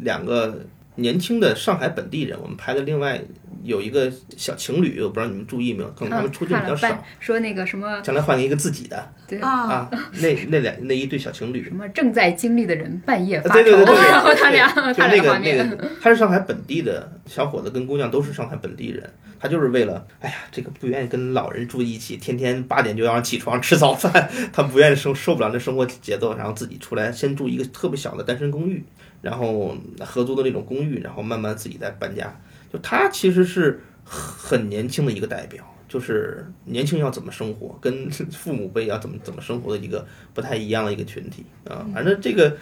[0.00, 0.66] 两个
[0.96, 3.20] 年轻的上海本地人，我们拍的另外。
[3.62, 5.90] 有一个小情侣，我不知道你们注意没有？
[5.90, 7.04] 可能他们出镜比较少。
[7.18, 9.12] 说那个什么，将来换一个自己的。
[9.26, 9.90] 对啊，
[10.20, 11.64] 那那两那一对小情侣。
[11.64, 13.54] 什么正在经历的人半夜发愁。
[13.54, 19.02] 对对 对对，他俩，就那个那个，他是上海本地的小伙子跟姑娘都是上海本地人，
[19.40, 28.84] 他就是为了，哎呀，这个不愿意跟老人住一起，天天八点就要起床吃早饭，他不愿意生受不了那生活节奏，然后自己出来先住一个特别小的单身公寓，
[29.22, 32.34] 然后合租的那种公寓，然后慢慢自己再搬家。
[32.72, 33.80] 就他其实是。
[34.08, 41.84] 很年轻的一个代表，就是年轻要怎么生活，跟父母辈要怎么怎么生活的一个不太一样的一个群体啊。
[41.92, 42.56] 反正这个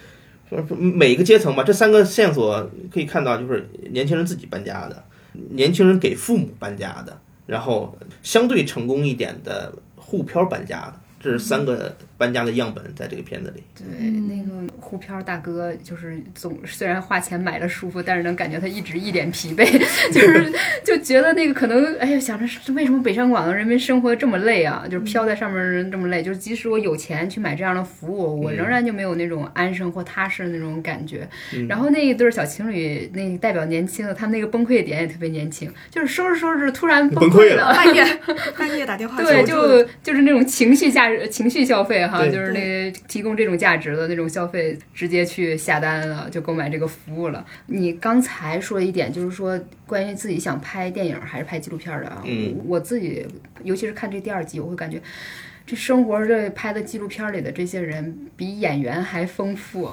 [0.70, 5.04] 每一个阶层吧，这三个线索可以看到，就是年轻人自己搬家的，
[5.50, 11.00] 年轻人给父母搬家的，然后相对成功一点的沪漂搬家的。
[11.24, 13.62] 这是三个搬家的样本，在这个片子里。
[13.74, 19.64] 对，那个沪漂大哥就是总虽然花钱买了舒服，但是能感觉他一直一脸疲惫，
[20.12, 20.52] 就是
[20.84, 24.84] 就觉得那个可能，哎呀，想着为什么北上广的人民生活这么累啊？
[24.90, 31.26] 就是漂在上面的人这么累，就是即使我有钱去买这样的服务，我仍然就没有那种安生或踏实的那种感觉。
[31.70, 38.04] 然后那一对小情侣，那代表年轻的，他们那个崩溃点也特别年轻，就是收拾收拾突然崩溃了， 半夜
[38.58, 41.13] 半夜打电话，对，就就是那种情绪价。
[41.28, 47.44] 情绪消费哈，就是那提供这种价值的那种消费，直接去下单了，就购买这个服务了。
[47.66, 52.22] 你刚才说一点，就是说关于自己想拍电影还是拍纪录片的啊？
[52.24, 53.26] 嗯，我自己
[53.62, 55.00] 尤其是看这第二集，我会感觉
[55.66, 59.90] 这生活这拍的纪录片里的这些人比演员还丰富，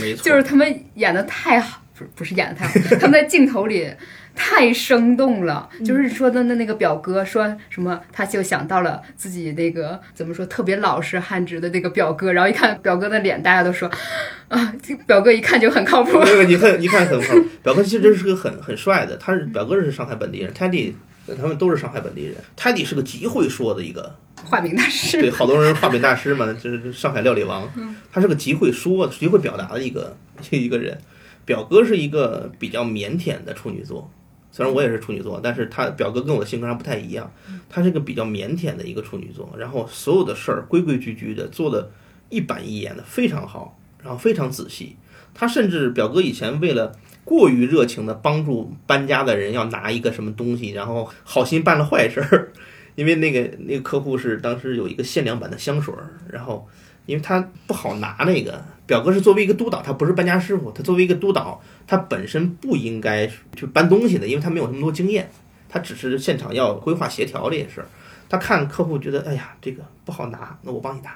[0.00, 3.90] 没错， 就是他们演的太好，不是不是演的太好，他们在镜头里。
[4.36, 13.90] 太生动了，就是说的那那个表哥说什么，他就想到了自己那个怎么说特别老实憨直的那个表哥，然后一看表哥的脸，大家都说
[14.48, 16.20] 啊，这表哥一看就很靠谱。
[16.22, 20.92] 那个你看一看很靠谱，表哥其实是个很很帅的，他是表哥是上海本地人，Teddy
[21.40, 24.14] 他们都是上海本地人，Teddy 是个极会说的一个
[24.44, 27.68] 画饼大师，对，好多人画饼大师嘛，就是上海料理王，
[28.12, 30.16] 他是个极会说、极会表达的一个
[30.50, 30.96] 一个人。
[31.44, 34.10] 表哥是一个比较腼腆的处女座。
[34.56, 37.30] 虽然我也是处女座，但是他表哥跟我的性格还不太一样，
[37.68, 41.90] 他是个比较腼腆的一个处女座，然后所有的事儿规规矩矩的做的
[42.30, 44.96] 一板一眼的非常好，然后非常仔细。
[45.34, 52.50] 他甚至表哥以前为了过于热情的帮助搬家的人要拿一个什么东西，然后好心办了坏事儿，
[52.94, 56.66] 因为那个那个客户是当时有一个限量版的香水儿，然后
[57.04, 63.26] 因为他不好拿那个，表哥是作为一个督导，他不是搬家师傅，他作为一个督导，他本身不应该
[63.56, 65.28] 去搬东西的，因为他没有那么多经验，
[65.68, 67.86] 他只是现场要规划协调这些事儿。
[68.28, 71.14] 他看客户觉得，哎呀，这个不好拿，那我帮你拿。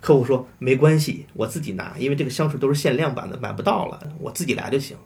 [0.00, 4.96] 客户说没关系，我自己拿，因为这个香水都是限量版的，买不到了，我自己来就行。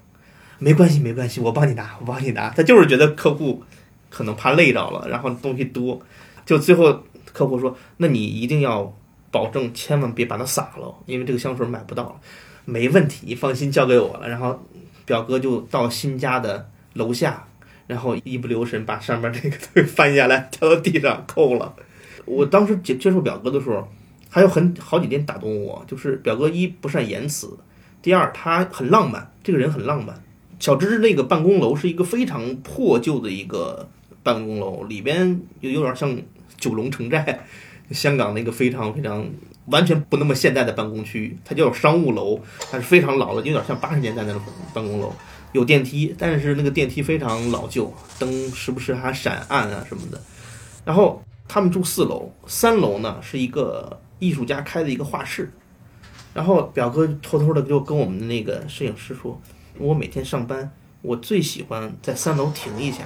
[0.58, 2.50] 没关系，没关系，我帮你拿，我帮你拿。
[2.50, 3.62] 他就是觉得客户
[4.10, 6.00] 可能怕累着了，然后东西多，
[6.44, 7.02] 就最后
[7.32, 8.94] 客户说，那你一定要
[9.30, 12.20] 保证，千万别把它洒了，因为这个香水买不到。
[12.64, 14.28] 没问题，你放心交给我了。
[14.28, 14.60] 然后
[15.04, 17.46] 表哥就到新家的楼下，
[17.86, 21.74] 然后一不留神把上面这个东西翻下来，掉到地上扣了。
[22.24, 23.88] 我当时接接触表哥的时候。
[24.32, 27.58] 还有很好几点打动我，就是表哥一不善言辞，
[28.00, 30.22] 第二他很浪漫，这个人很浪漫。
[30.60, 33.88] 小芝芝那个办公楼是一个非常破旧的一个
[34.22, 36.16] 办公楼，里边又有点像
[36.56, 37.44] 九龙城寨，
[37.90, 39.26] 香港那个非常非常
[39.66, 45.12] 完全不那么现代的办公区，它叫商务楼，它是非常老的，有点像八十年代那种办公楼，
[45.52, 50.20] 有电梯，但是那个电梯非常老旧，灯时不时还闪暗啊什么的。
[50.84, 54.00] 然后他们住四楼，三楼呢是一个。
[54.20, 55.50] 艺术家开的一个画室，
[56.34, 59.40] 然后表哥偷偷的就跟我们的那个摄影师说
[59.80, 60.70] ：“我每天上班，
[61.00, 62.98] 我最喜欢在三楼停一下，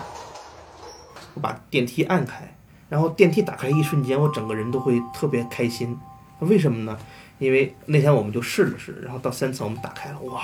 [1.35, 2.54] 我把电梯按开，
[2.95, 5.99] 然后电梯打开一瞬间，我整个人都会特别开心。
[6.39, 6.97] 为什么呢？
[7.41, 10.41] 因为那天我们就试了试，然后到三层我们打开了，哇，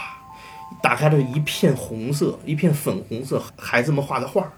[0.82, 4.53] 打开了一片红色，一片粉红色，孩子们画的画。”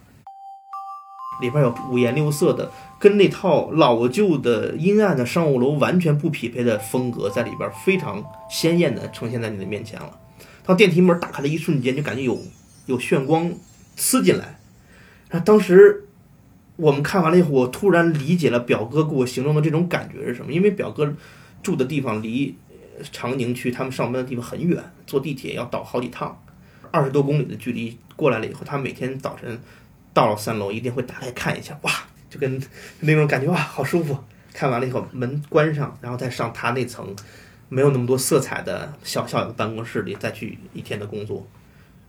[1.42, 10.18] 里边有五颜六色的，跟那套老旧的阴暗的商务楼完全不匹配的风格，在里边非常鲜艳的呈现在你的面前了。
[10.64, 12.38] 当电梯门打开的一瞬间，就感觉有
[12.86, 13.52] 有炫光
[13.96, 14.58] 刺进来。
[15.28, 16.08] 然后当时
[16.76, 20.52] 我们看完了以后，我突然理解了表哥给我形容的这种感觉是什么。
[20.52, 21.12] 因为表哥
[21.62, 22.54] 住的地方离
[23.10, 26.42] 长宁区他们上班的地方很远，坐地铁要倒好几趟，
[26.90, 29.58] 二十多公里的距离过来了以后，他每天早晨。
[30.14, 31.90] 到了三楼一定会打开看一下，哇，
[32.28, 32.62] 就跟
[33.00, 34.14] 那种感觉哇，好舒服。
[34.52, 37.16] 看完了以后门关上，然后再上他那层
[37.70, 41.48] 没有那么多色彩的小小的办公室里再去一天的工作。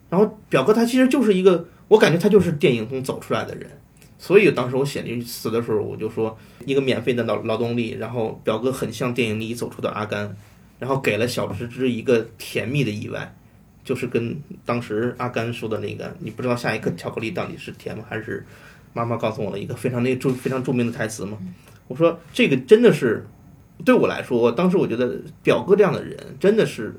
[0.09, 3.71] 然后表哥他其实就是一个，我感觉他就是电影中走出来的人。
[4.23, 10.33] 所以当时我写那句词的时候，我就说一个免费的劳劳动力，然后表哥很像电影里走出的阿甘，
[10.79, 13.35] 然后给了小芝芝一个甜蜜的意外。
[13.83, 18.45] 就是跟当时阿甘说的那个，你不知道下一颗巧克力到底是甜吗还是？
[18.93, 21.37] 妈妈告诉我了一个非常那著非常著名的台词嘛。
[21.89, 23.27] 我说这个真的是
[23.83, 26.95] 对我来说，当时我觉得表哥这样的人真的是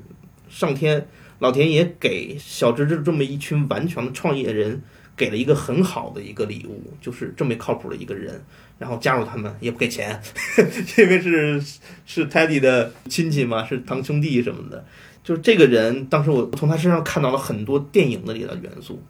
[0.47, 1.07] 上天
[1.39, 4.83] 老天爷给小芝芝这么一群顽强的创业人
[5.15, 8.41] 给了一个很好的一个礼物，就是这么靠谱的一个人，
[8.77, 10.21] 然后加入他们也不给钱，
[10.97, 11.61] 因为是
[12.05, 14.85] 是 Teddy 的亲戚嘛，是堂兄弟什么的。
[15.23, 19.01] 就是这个人，当时我从他身上看到了很多电影的里的元素，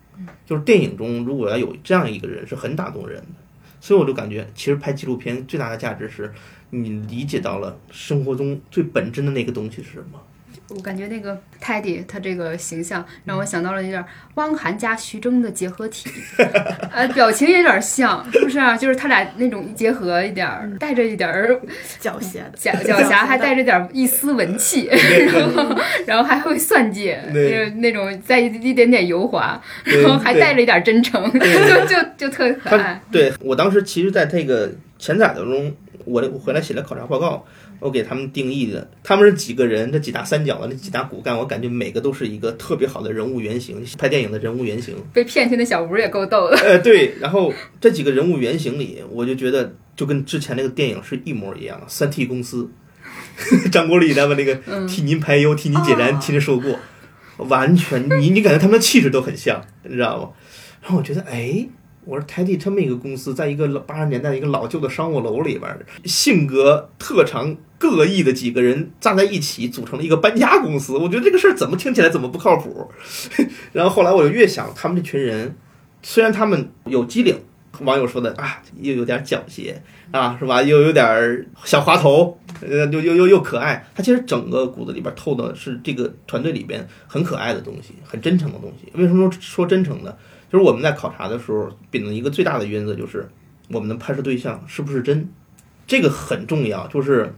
[0.46, 3.28] 就是电影中如果要有这样一个人，是很打动人的。
[3.82, 6.34] 所以我就感觉，其实拍纪录片最大的价值是，
[6.70, 10.20] 你理解到了生活中最本真的那个东西是什么。
[10.70, 14.04] 我感觉那个泰迪他这个形象让我想到了有点
[14.34, 16.10] 汪涵加徐峥的结合体，
[16.92, 18.76] 呃，表情也有点像，是不是啊？
[18.76, 20.50] 就是他俩那种结合一点，
[20.80, 21.30] 带着一点
[22.02, 25.76] 狡黠的，狡狡黠，还带着点一丝文气，然后
[26.08, 33.00] 然后还会算计，就是那种带一点点油滑，然后还带着一点真诚， 就就就特可爱。
[33.12, 35.76] 对我当时其实，在这个前载当中，
[36.06, 37.46] 我我回来写了考察报告。
[37.82, 39.92] 我给他们定义的，他们是几个人？
[39.92, 44.96] 这几大三角的那几大骨干，我感觉每个都是一个特别好的人物原型，拍电影的人物原型。
[45.14, 46.56] 被骗去的小吴也够逗的。
[46.58, 47.16] 呃，对。
[47.20, 51.80] 然后这几个人物原型里，我就觉得就跟之前那个电影是一模一样。
[51.86, 52.72] 三 T 公司，
[53.70, 54.56] 张国立他们那个
[54.88, 56.80] 替您排忧、替您解难、替您受过，
[57.40, 60.30] 完全你你感觉他们的气质都很像，你知道吗？
[60.82, 61.68] 然后我觉得，哎。
[62.06, 70.94] 我说泰迪这么一个公司，在一个八十年代一个老旧的商务楼里边，性格特长各异的几个人站在一起，组成了一个搬家公司。
[70.94, 72.90] 我觉得这个事儿怎么听起来怎么不靠谱。
[73.74, 75.56] 然后后来我就越想，他们这群人，
[76.04, 77.36] 虽然他们有机灵，
[77.82, 79.74] 网友说的啊，又有点狡黠
[80.12, 80.62] 啊，是吧？
[80.62, 83.84] 又有点小滑头，呃，又又又又可爱。
[83.96, 88.92] 他其实整个骨子里边透的是这个团队里边很可爱的东西，很真诚的东西。
[88.94, 90.14] 为什么说说真诚呢？
[90.56, 93.28] 就是我们在考察的时候秉的一个最大的原则就是
[93.68, 95.30] 我们的拍摄对象是不是真，
[95.86, 96.88] 这个很重要。
[96.88, 97.36] 就是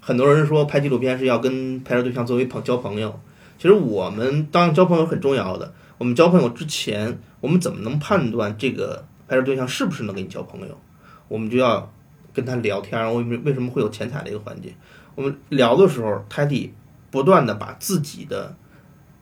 [0.00, 3.18] 很多人说拍纪录片是要跟拍摄对象作为朋交朋友，
[3.58, 5.74] 其实我们当交朋友很重要的。
[5.98, 10.78] 我们交朋友之前，我们怎么能判断这个拍摄对象是不是能跟你交朋友？
[11.26, 11.92] 我们就要
[12.32, 13.12] 跟他聊天。
[13.28, 14.72] 为为什么会有前采的一个环节？
[15.16, 16.72] 我们聊的时候，泰迪
[17.10, 18.54] 不断的把自己的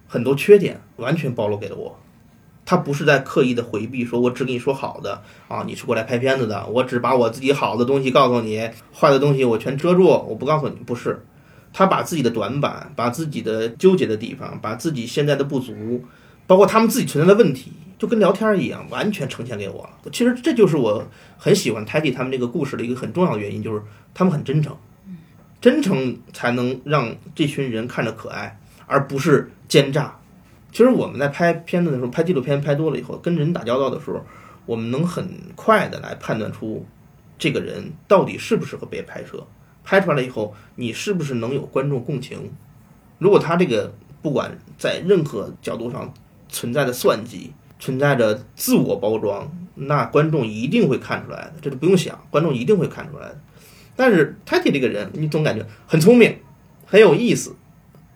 [0.06, 1.99] 很多缺点完全暴露给了我。
[2.70, 8.60] 他不是在刻意的回避，说我只跟你说好的啊，你是过来拍片子的，我只把我自己好的东西告诉你，
[8.94, 10.76] 坏的东西我全遮住，我不告诉你。
[10.86, 11.20] 不是，
[11.72, 16.04] 他把自己的短板，把自己的纠结的地方，把自己现在的不足，
[16.46, 19.90] 包括他们自己存在的问题，就跟聊天一样，完全呈现给我了。
[20.12, 21.04] 其实这就是我
[21.36, 23.82] 很喜欢泰迪他们这个故事的一个很重要的原因，就是
[24.14, 24.76] 他们很真诚，
[25.60, 30.19] 真诚才能让这群人看着可爱，而不是奸诈。
[30.72, 34.24] 其实我们在拍片子的时候，拍纪录片拍多了以后，跟人打交道的时候，
[34.66, 36.86] 我们能很快的来判断出
[37.38, 39.46] 这个人到底适不适合被拍摄。
[39.82, 42.52] 拍出来了以后，你是不是能有观众共情？
[43.18, 43.92] 如果他这个
[44.22, 46.12] 不管在任何角度上
[46.48, 53.40] 存在的算计，存在着自我包装，那观众一定会看出来的，这就不用想，观众一定会看出来的。
[53.96, 56.36] 但是 Tati 这个人，你总感觉很聪明，
[56.86, 57.56] 很有意思，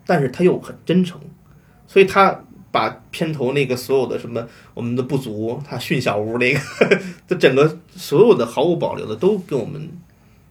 [0.05, 1.19] 但是他又很真诚。
[1.95, 2.43] 所以他
[2.73, 6.59] 把片头那个所有的什么我们的不足，他训小屋那个，
[7.25, 9.89] 这整个所有的毫无保留的都跟我们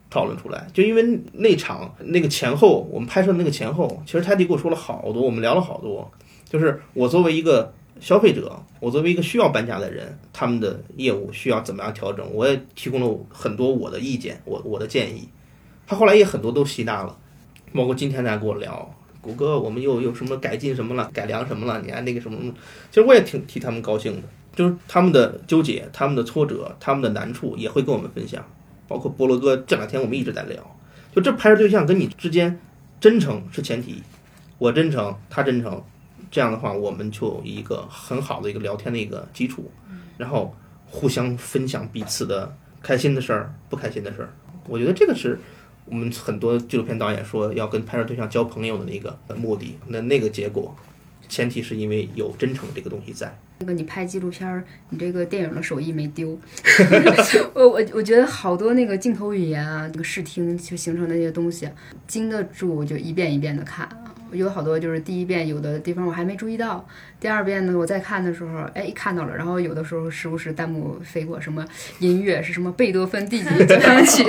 [0.08, 0.66] 讨论出来。
[0.72, 6.10] 就因为那场那个前后，我们拍摄的那个前后，其实泰迪给我说了好多，我们聊了好多。
[6.48, 15.28] 就是我作为一个消费者，我作为一个需要搬家的人，他们的业务需要怎么样调整，我也提供了很多我的意见，我我的建议。
[15.86, 17.14] 他后来也很多都吸纳了，
[17.74, 18.94] 包括今天在跟我聊。
[19.24, 21.80] 谷歌，我们又有什么改进什么了，改良什么了？
[21.80, 22.38] 你看那个什么，
[22.90, 24.22] 其实我也挺替他们高兴的，
[24.54, 28.44] 就是他们的纠结、他们的挫折、他们的难处也会跟我们分享。
[28.86, 30.62] 包括菠萝哥这两天我们一直在聊，
[31.14, 32.60] 就这拍摄对象跟你之间
[33.00, 34.02] 真诚是前提，
[34.58, 35.82] 我真诚，他真诚，
[36.30, 39.70] 这样的话我们就有一个很好的一个聊天的一个基础，
[40.18, 40.54] 然后
[40.86, 44.28] 互相分享彼此的开心的事儿、不开心的事儿。
[44.68, 45.38] 我觉得这个是。
[45.86, 50.74] 我们很多纪录片导演说要跟拍摄对象交朋友的那个目的，那那个结果，
[51.28, 53.36] 前提是因为有真诚这个东西在。
[53.60, 56.36] 那个你拍纪录片儿，你这个电影的手艺没丢。
[57.54, 61.68] 我我我觉得好多那个镜头语言啊，那个视听就形成那些东西，
[62.06, 63.88] 经得住就一遍一遍的看。
[64.32, 66.84] 有好多就是第一遍有的地方我还没注意到，
[67.24, 71.64] 第二遍呢我再看的时候，哎看到了，然后有的时候时不时弹幕飞过什么
[71.98, 74.22] 音乐是什么贝多芬第几交响曲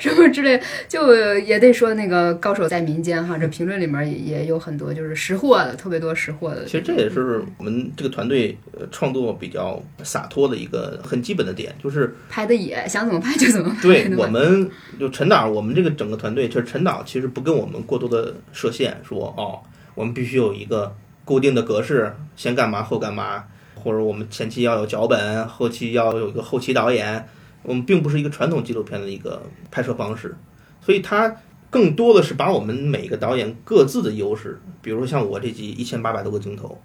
[0.00, 6.64] 什么之类，就也得说那个高手在民间哈，这评论里面也也有很多就是识货的，特别多识货的。
[6.64, 8.58] 其实这也是我们这个团队
[8.90, 13.80] 创作比较洒脱的一个很基本的点，就是拍的野，想怎么拍就怎么拍。
[13.80, 14.68] 对，我们
[14.98, 19.32] 就陈导，我们这个整个团队就是陈导，其实不跟我们过多的设限，说。
[19.36, 19.60] 哦，
[19.94, 20.92] 我们必须有一个
[21.24, 23.44] 固定的格式，先干嘛后干嘛，
[23.74, 27.26] 或者我们前期要有脚本，后期要有一个后期导演。
[27.62, 30.36] 我们并不是一个传统纪录片的一个拍摄方式，
[30.82, 31.34] 所以它
[31.70, 36.78] 更多的是把我们每个导演各自的优势，比如说像我这集一千八百多个镜头，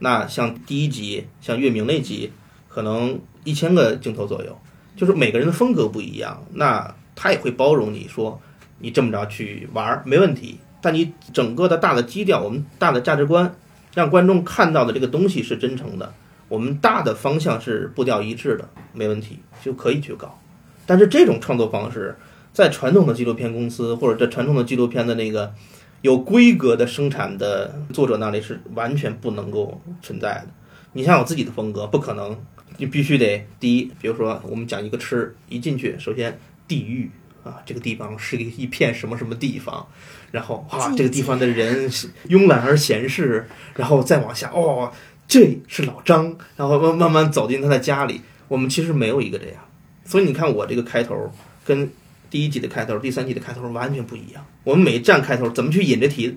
[0.00, 2.32] 那像第一集像月明那集，
[2.68, 4.58] 可能一千个镜头左右，
[4.96, 8.40] 就是每个人的风格不一样，那他也会包容你说
[8.80, 10.58] 你这么着去玩没问题。
[10.82, 13.54] 但你整个的大的基调，我们大的价值观，
[13.96, 16.12] 让观众看到的这个东西是真诚的，
[16.48, 20.38] 我们大的方向是步调一致的，没问题就可以去搞。
[20.84, 22.14] 但是这种创作方式，
[22.52, 25.54] 在传统的纪录片公司或者在传统的纪录片的那个
[26.02, 30.48] 有规格的生产的作者那里是完全不能够存在的。
[30.92, 32.38] 你像我自己的风格，不可能，
[32.76, 37.10] 你必须得第一，比如说我们讲一个吃，一进去首先地狱。
[37.46, 39.86] 啊，这个地方是一一片什么什么地方，
[40.32, 44.92] 然后啊，这个地方的人慵懒而闲适，然后再往下，哦，
[45.28, 48.20] 这是老张，然后慢慢慢走进他的家里。
[48.48, 49.56] 我们其实没有一个这样，
[50.04, 51.32] 所以你看我这个开头
[51.64, 51.90] 跟
[52.28, 54.44] 第一集的开头、第三集的开头完全不一样。
[54.64, 56.36] 我们每一站开头怎么去引这题？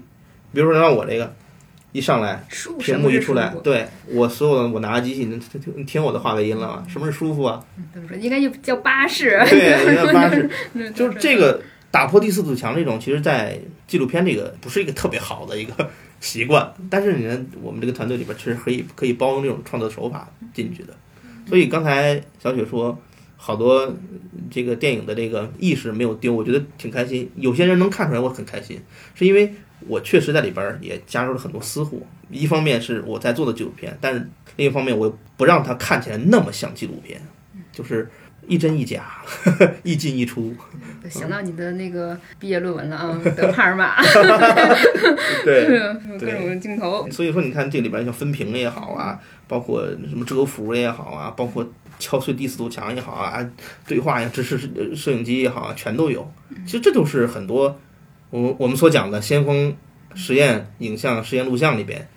[0.54, 1.36] 比如说让我这个。
[1.92, 2.46] 一上来，
[2.80, 6.86] 屏幕一出来，对我所有的我拿着机器，你听听我的话外音了吗？
[6.88, 7.66] 什么是舒服啊？
[7.92, 8.16] 怎么说？
[8.18, 9.40] 应该叫巴士。
[9.50, 10.48] 对，叫巴士。
[10.94, 11.60] 就是这个
[11.90, 15.90] 打破第四堵墙这种，其实，在纪录片这个不是一个特别好的一个
[16.20, 16.72] 习惯。
[16.92, 20.94] 但是你看，我们这个团队里边，其实可以可以包容这种创作手法进去的。
[21.48, 22.96] 所以刚才小雪说，
[23.36, 23.92] 好多
[24.52, 27.32] 这个电影的这个意识没有丢，我觉得挺开心。
[27.36, 28.80] 有些人能看出来我很开心，
[29.16, 29.52] 是因为
[29.88, 31.98] 我确实在里边儿也加入了很多私货。
[32.30, 37.20] 一方面是我在做的纪录片，但是另一方面我不让它看起来那么像纪录片，
[37.72, 38.08] 就是
[38.48, 39.24] 一真一假，
[39.84, 40.54] 一进一出。
[41.10, 43.96] 想到你的那个毕业论文了啊，德帕尔玛，
[45.44, 45.66] 对，
[46.20, 47.10] 各种镜头。
[47.10, 53.44] 所以说，你看这里边像分屏也好啊，包括什么遮幅也好啊，包括敲碎第四堵墙也好啊，
[53.88, 54.60] 对话呀、直视
[54.96, 56.32] 摄影机也好啊，全都有。
[56.66, 57.80] 其实这就是很多
[58.30, 59.76] 我我们所讲的先锋
[60.16, 62.08] 实验影像、实验录像里边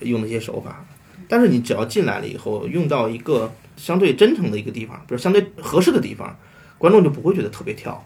[0.00, 0.84] 用的一些手法。
[1.28, 6.36] 但是你只要进来了以后，用到一个相对真诚的一个地方，比如相对合适的地方，
[6.76, 8.04] 观众就不会觉得特别跳。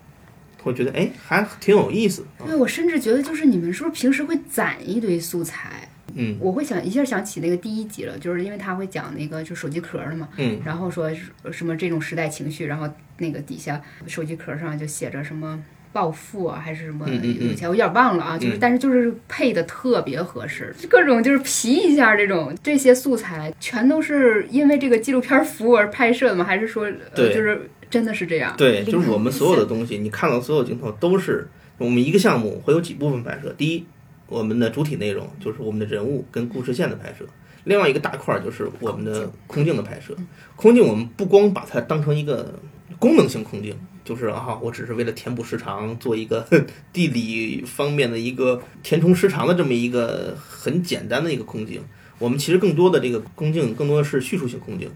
[0.62, 2.24] 会觉得哎，还挺有意思。
[2.46, 5.86] 对，我甚至觉得就是你们是不是平时会攒一堆素材？
[6.14, 11.10] 嗯，我会想一下想起那个第一集了，就是因为他会讲那个就手机壳的嘛，嗯，然后说
[11.52, 12.88] 什么这种时代情绪，然后
[13.18, 15.62] 那个底下手机壳上就写着什么
[15.94, 26.44] 暴富啊，还是什么有钱，我有点忘了啊，就是但是就是配的特别合适，各种就是皮一下这种这些素材全都是因为这个纪录片服务而拍摄的吗？
[26.44, 26.84] 还是说
[27.14, 27.70] 呃就是？
[27.90, 31.46] 真的是这样，对，就是我们所有的东西，你看到所有镜头都是
[31.78, 33.54] 我们一个项目会有几部分拍摄。
[33.56, 33.86] 第一，
[34.26, 37.24] 我们的主体内容就是我们的人物跟故事线的拍摄；
[37.62, 40.12] 另外一个大块就是我们的空镜的拍摄。
[40.56, 42.58] 空镜我们不光把它当成一个
[42.98, 43.72] 功能性空镜，
[44.04, 46.46] 就是啊，我只是为了填补时长，做一个
[46.92, 51.82] 地理方面的一个填充时长的这么一个很简单的一个空镜。
[52.18, 54.90] 我们其实更多的这个空镜更多的是叙述性空镜，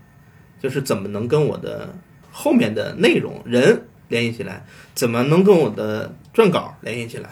[0.60, 1.94] 就是怎么能跟我的。
[2.30, 4.64] 后面的内容人联系起来，
[4.94, 7.30] 怎么能跟我的撰稿联系起来？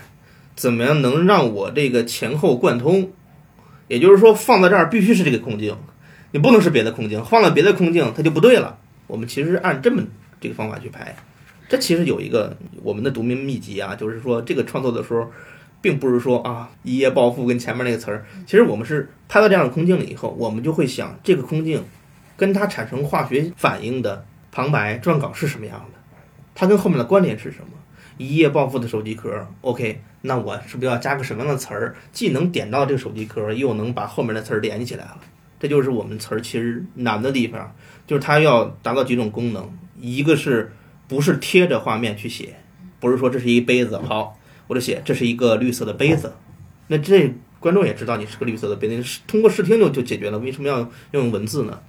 [0.57, 3.12] 怎么样能让我这个前后贯通？
[3.86, 5.77] 也就是说，放在这儿必须是这个空镜，
[6.32, 8.78] 你不能是别的空镜，放了别的空镜它就不对了。
[9.07, 10.03] 我们其实是按这么
[10.40, 11.15] 这个方法去拍，
[11.68, 15.30] 这其实有一个我们的独门秘籍啊，就是说这个创作的时候，
[15.80, 21.82] 并不是说啊一夜暴富跟前面那个词儿，其实我们是拍到这样的空镜了以后，我们就会想这个空镜
[22.36, 24.24] 跟它产生化学反应的。
[24.52, 25.98] 旁白撰稿是什么样的？
[26.55, 27.66] 它跟后面的关联是什么？
[28.16, 35.18] 一夜暴富的手机壳，OK，那我是不是要加个什么样的词儿，既能点到这个手机壳，又能把后面的词儿连起来了？
[35.60, 37.70] 这就是我们词儿其实难的地方，
[38.06, 39.70] 就是它要达到几种功能，
[40.01, 40.72] 一个是
[41.08, 42.56] 不是贴着画面去写，
[43.00, 46.32] 不是说这是一杯子，好，我就写这是一个绿色的杯子，
[46.88, 51.80] 那这观众也知道你是个绿色的杯子，通过视听就就解决了，为什么要用文字呢？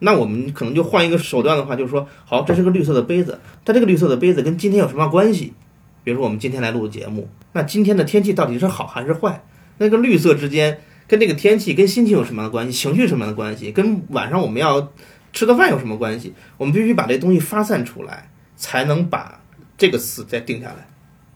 [0.00, 5.52] 那我们可能就换一个手段的话，就是说，好，这是个绿色的杯子，但这个绿色的杯子跟今天有什么关系？
[6.02, 9.44] 比如说我们今天来录节目，那今天的天气到底是好还是坏？
[9.76, 12.72] 那个绿色之间跟这个天气、跟心情有什么样的关系？
[12.72, 13.70] 情绪什么样的关系？
[13.72, 14.90] 跟晚上我们要
[15.34, 16.32] 吃的饭有什么关系？
[16.56, 18.29] 我们必须把这东西发散出来，
[18.60, 19.40] 才能把
[19.78, 20.86] 这个词再定下来，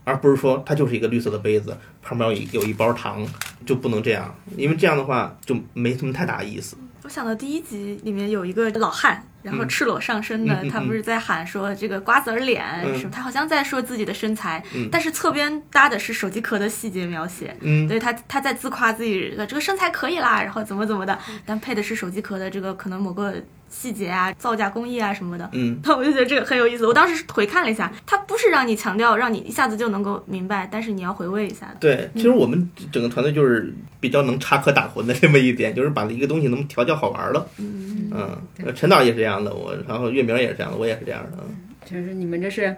[0.05, 3.27] 而不是说它就是一个绿色的杯子，旁边有有一包糖，
[3.65, 6.77] 就不能这样，因为这样的话就没什么太大意思。
[7.03, 12.63] 我想到第一集里面有一个老汉，然后赤裸上身的，他不是在喊说这个瓜子儿脸
[12.99, 13.11] 什么？
[13.11, 23.35] 他好像在说自己的身材，但是侧边搭的是手机壳的细节描写，嗯，对他他在自夸自己的这个身材可以啦，然后怎么怎么的，但配的是手机壳的这个可能某个。
[23.75, 26.87] 细节啊，造价工艺啊什么的，嗯，那我就觉得这个很有意思。
[26.87, 31.75] 我当时回看了一下，它不是让你强调，让你一下子就能够明白，但是你要回味一下。
[31.81, 37.47] 对，其实我们整个团队就是比较能插科打诨的这么一点，就是把一个东西能调教好玩了。
[37.59, 41.39] 嗯嗯，陈导也是这样的，我然后月明也是这样的，我也是这样的。
[41.85, 42.75] 就是你们这是。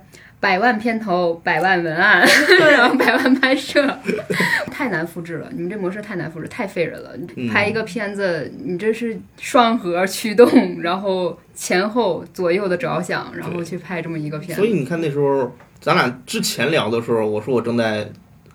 [0.47, 2.25] 百万片头，百万文案，
[2.71, 3.85] 然后百万拍摄，
[4.71, 5.49] 太难复制了。
[5.51, 7.11] 你们这模式太难复制，太费人了。
[7.53, 10.49] 拍一个片子，你这是双核驱动，
[10.81, 14.55] 然后前后左右的着想，然后去拍这么一个片子。
[14.55, 18.09] 所以你看那时候咱俩之前聊的时候，我说我正在，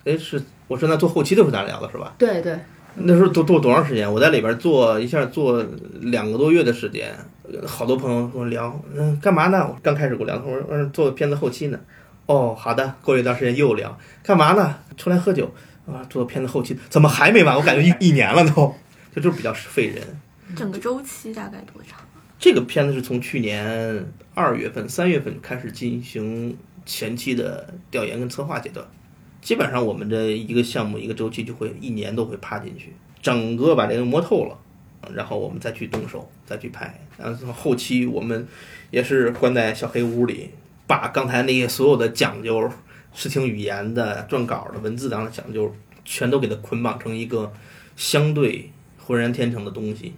[0.06, 2.14] 哎，是我正在做后期的时候咱俩聊的是吧？
[2.16, 2.56] 对对。
[2.94, 4.10] 那时候做做多长时间？
[4.10, 5.62] 我在里边做一下做
[6.00, 7.14] 两个多月的时间。
[7.66, 9.66] 好多朋友跟我聊，嗯，干嘛呢？
[9.68, 11.78] 我刚开始跟我聊，我说嗯，做片子后期呢。
[12.26, 12.94] 哦，好的。
[13.02, 14.78] 过一段时间又聊，干嘛呢？
[14.96, 15.52] 出来喝酒
[15.86, 17.56] 啊，做片子后期，怎么还没完？
[17.56, 18.74] 我感觉一一年了都，
[19.14, 20.02] 就就是比较费人。
[20.54, 21.98] 整个周期大概多长？
[22.38, 24.04] 这个片子是从去年
[24.34, 28.84] 二月份、三月份开始进行前期的调研跟策划阶段，
[29.40, 34.58] 基本上我们这一个项目一个周期就会一年都会趴进去，整个把这个摸透了。
[35.14, 37.00] 然后我们再去动手，再去拍。
[37.18, 38.46] 然后后期我们
[38.90, 40.50] 也是关在小黑屋里，
[40.86, 42.70] 把刚才那些所有的讲究、
[43.14, 45.74] 视听语言的、撰稿的文字当中讲究，
[46.04, 47.52] 全都给它捆绑成一个
[47.96, 50.14] 相对浑然天成的东西。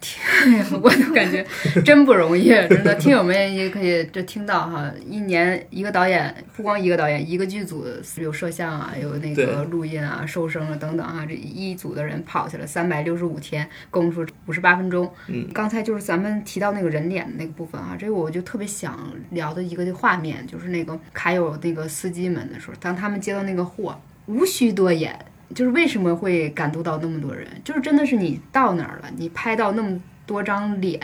[0.80, 1.44] 我都感觉
[1.84, 2.94] 真不容易，真的。
[2.94, 7.84] 听友们也可以就听到哈，一年一个导演，不光一个导演，一个剧组
[8.16, 15.12] 有摄像啊，有那个录音啊、收声啊等等啊，这一组的人跑下来三百六十五天，功夫五十八分钟。
[15.26, 25.18] 嗯，刚才就是咱们提到那个人脸的那个部分啊，这个我就特别想聊的一个画面，就是那个卡友那个司机们的时候，当他们接到那个货，无需多言。
[25.54, 27.46] 就是为什么会感动到那么多人？
[27.64, 31.00] 就是真的是你到哪儿了，你拍到那么多张脸，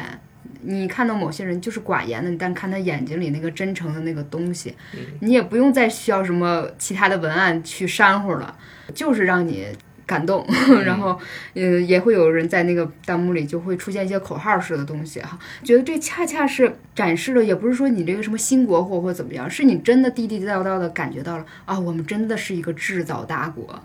[0.63, 4.75] 你看到某些人就是寡言的，但看他眼睛里那个真诚的那个东西，
[5.21, 8.57] 你也不用再需要什么其他的文案去煽乎了，
[8.95, 9.67] 就是让你。
[10.07, 10.47] 感动，
[10.85, 11.19] 然后，
[11.55, 23.81] 呃，也会有人在那个弹幕里就会出现一些口号式的东西哈，觉得这恰恰是展示了，也不是说你这个什么新国货或怎么样，是你真的地地道道的感觉到了啊，我们真的是一个制造大国，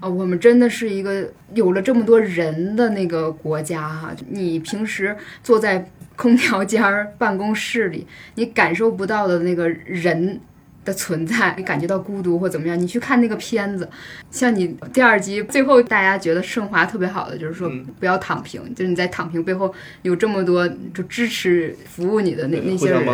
[0.00, 8.06] 啊，我们真的是一个有了这么多人的那个国家哈，你平时坐在空调间儿办公室里，
[8.36, 10.40] 你感受不到的那个人。
[10.84, 12.78] 的存在，你 感觉到孤独或怎么样？
[12.78, 13.88] 你去看那个片子，
[14.30, 23.04] 像你第二集最后大家觉得升华特别好的，就是说不要躺平，就是你在躺平背后有这么多就支持服务你的那那些人，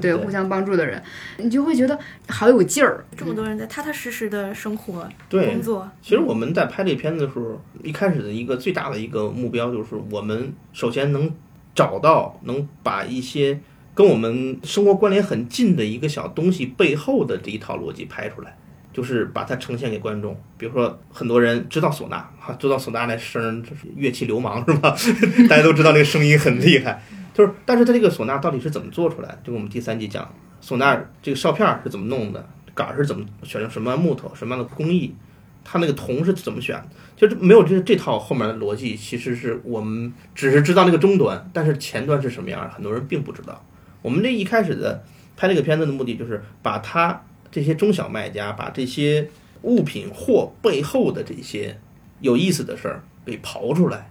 [0.00, 1.02] 对，互相帮助的人，
[1.38, 3.04] 你就会觉得好有劲儿。
[3.16, 5.88] 这么多人在踏踏实实的生活、对工作。
[6.02, 11.32] 其实我们在拍这片子的时候，一开始的一个最大的一个目标就是，我们首先能
[11.74, 13.60] 找到，能把一些。
[13.94, 18.56] 跟我们生活关联很近的一个小东西背后的这一套逻辑拍出来，
[18.92, 20.34] 就是把它呈现给观众。
[20.56, 23.62] 比如说，很多人知道唢呐，哈，知道唢呐那声，
[23.94, 24.96] 乐器流氓是吧？
[25.48, 27.02] 大家都知道那个声音很厉害。
[27.34, 29.38] 就是，但是它这个唢呐到底是怎么做出来的？
[29.44, 35.14] 就我们第三集讲，唢呐这个哨片是怎么弄的，杆儿是怎么选用什么木头，什么样的工艺，
[35.62, 36.82] 它那个铜是怎么选？
[37.14, 43.62] 就是没有这这套后面的逻辑，其实是我们只是知道那个终端，但是前端是什么样，很多人并不知道。
[44.02, 45.02] 我们这一开始的
[45.36, 49.28] 拍这个片子的目的，就是把他这些中小卖家，把这些
[49.62, 51.78] 物品货背后的这些
[52.20, 54.10] 有意思的事儿给刨出来，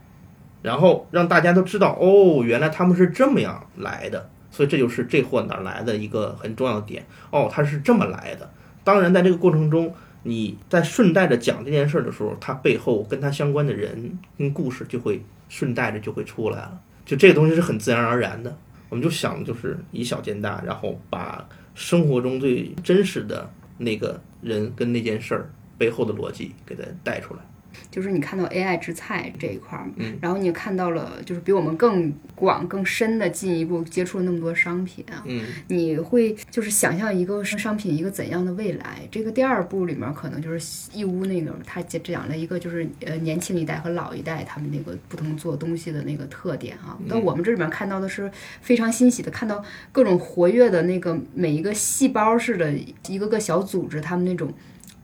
[0.62, 4.30] 然后让大家都知道，哦，原来他们是这么样来的。
[4.54, 7.06] 所以这就是这货哪来的一个很重要的点。
[7.30, 8.52] 哦，他是这么来的。
[8.84, 16.82] 当然，在这个过程中，你在顺带着讲这件事的时候，它背后跟他相关的人跟故事就会顺带着就会出来了。
[17.06, 18.54] 就这个东西是很自然而然的。
[18.92, 27.40] 我们就想，就是以小见大，然后把生活中最真实的那个人跟那件事儿背后的逻辑给它带出来。
[27.89, 38.99] 就是你看到 AI 制菜这一块儿，嗯，然后你看到了，就是比我们更广、更深的进一步接触了那么多商品啊，嗯，你会就是想象一个商品一个怎样的未来？
[39.11, 46.98] 这个第二部里面可能就是义乌那个，他讲了一个就是呃年轻一代和老一代他们那个不同做东西的那个特点啊。
[47.06, 48.30] 那我们这里面看到的是
[48.61, 52.73] 非常欣喜的，看到各种活跃的那个每一个细胞似的，
[53.07, 54.52] 一个个小组织，他们那种。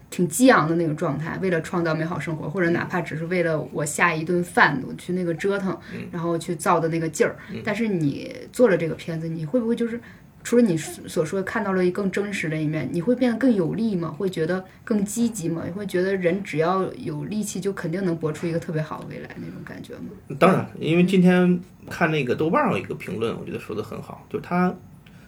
[0.10, 5.78] 挺激昂的那个状态，为了创造美好生活，或者哪怕只是为了我下一顿饭，我去那个折腾，
[6.12, 7.36] 然后去造的那个劲儿。
[7.64, 10.00] 但是你做了这个片子，你会不会就是
[10.44, 14.08] 除了你所说看到了一更真实的一面，你会变得更有力吗？
[14.10, 15.64] 会觉得更积极吗？
[15.66, 20.38] 你会觉得人只要有力气，就肯定能搏出一个特别好的未来那种感觉吗？
[20.40, 21.60] 当然，因为今天
[21.90, 24.74] 看那个豆瓣有一个评论，我觉得说的很好，就是他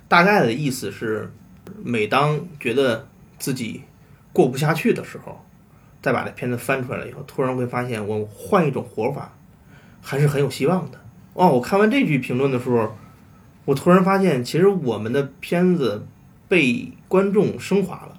[0.07, 1.29] 大概的意思是，
[1.83, 3.05] 每当觉得
[3.37, 3.81] 自己。
[4.39, 5.37] 过不下去的时候，
[6.01, 9.33] 再把这片子翻出来了以后，突然会发现我换一种活法，
[10.01, 10.97] 还是很有希望的。
[11.33, 12.95] 哦，我看完这句评论的时候，
[13.65, 16.07] 我突然发现，其实我们的片子
[16.47, 18.17] 被观众升华了，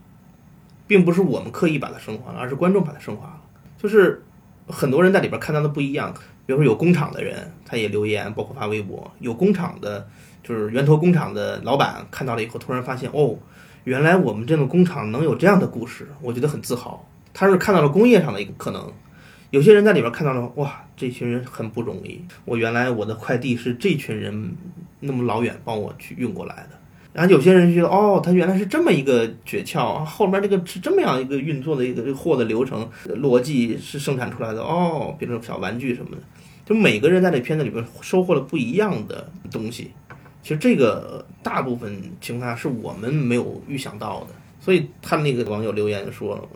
[0.86, 3.40] 并不是我们刻意把它升华了，而是观众把它升华了。
[3.78, 4.22] 就是
[4.66, 6.12] 很多人在里边看到的不一样，
[6.44, 10.06] 比如说有工厂的人，他也留言，包括发微博；有工厂的，
[10.42, 13.38] 就是源头工厂的老板看到了以后，突然发现哦。
[13.85, 17.07] 原来我们这个工厂能有这样的故事，我觉得很自豪。
[17.32, 18.93] 他是看到了工业上的一个可能，
[19.51, 22.20] 有些人在里边看到了，哇，这群人很不容易。
[22.44, 24.55] 我原来我的快递是这群人
[25.01, 26.78] 那么老远帮我去运过来的。
[27.12, 34.62] 然后有些人觉得，哦，他原来是这么一个诀窍，后面这个是这么样一个运作的一个这货的流程逻辑是生产出来的。
[34.62, 36.23] 哦，比如小玩具什么的，
[36.65, 39.90] 就每个人在这片子里边收获了不一样的东西。
[40.43, 44.29] 其实这个大部分情况下是我们没有预想到的，
[44.61, 46.49] 所以他那个网友留言说：“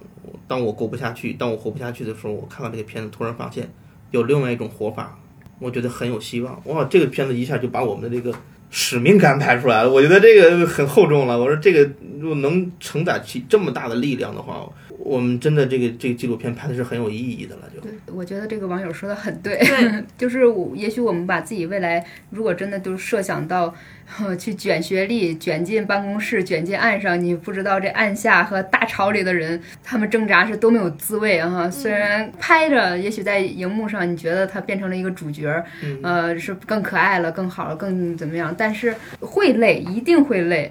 [0.48, 3.70] 当我过不下去，当我活不下去的时候，我看到这个片子，突然发现
[4.10, 5.18] 有另外一种活法，
[5.58, 6.60] 我觉得很有希望。
[6.64, 8.36] 哇，这个片子一下就把我们的这个
[8.70, 11.38] 使命感拍出来了，我觉得这个很厚重了。
[11.38, 14.66] 我说这个如果能承载起这么大的力量的话，
[15.04, 23.74] 我们真的这个这个纪录片拍的是很有意义的了，就对，我觉得这个网友说的很对，对 就是我也许我们把自己未来如果真的都设想到，
[24.06, 31.50] 呵 去卷学历、卷进办公室、卷进岸上，你不知道这岸下和大潮里的人，他们挣扎是多么有滋味啊！
[31.50, 35.62] 哈，虽然拍着，也许在荧幕上你觉得他变成了一个主角
[36.02, 40.70] 呃，是更可爱了、更好了、更怎么样，但是会累，一定会累。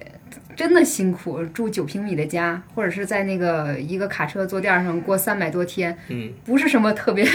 [0.56, 7.26] 真的辛苦，住九平米的家，或者是在那个一个卡车坐垫上过三百多天，嗯，不是什么特别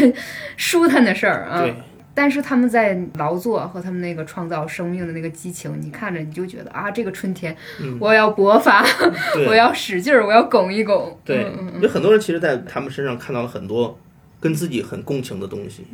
[0.57, 1.63] 舒坦的事儿啊。
[1.63, 1.75] 对，
[2.15, 7.97] 但是他们在劳作和他们那个创造生命的那个激情，你看着你就觉得啊，这个春天嗯。
[8.01, 8.85] 我要勃发，
[9.35, 9.47] 对。
[9.47, 11.19] 我要使劲儿，我要拱一拱。
[11.25, 11.47] 对。
[11.81, 13.99] 有很多人其实，在他们身上看到了很多
[14.41, 15.87] 跟自己很共情的东西，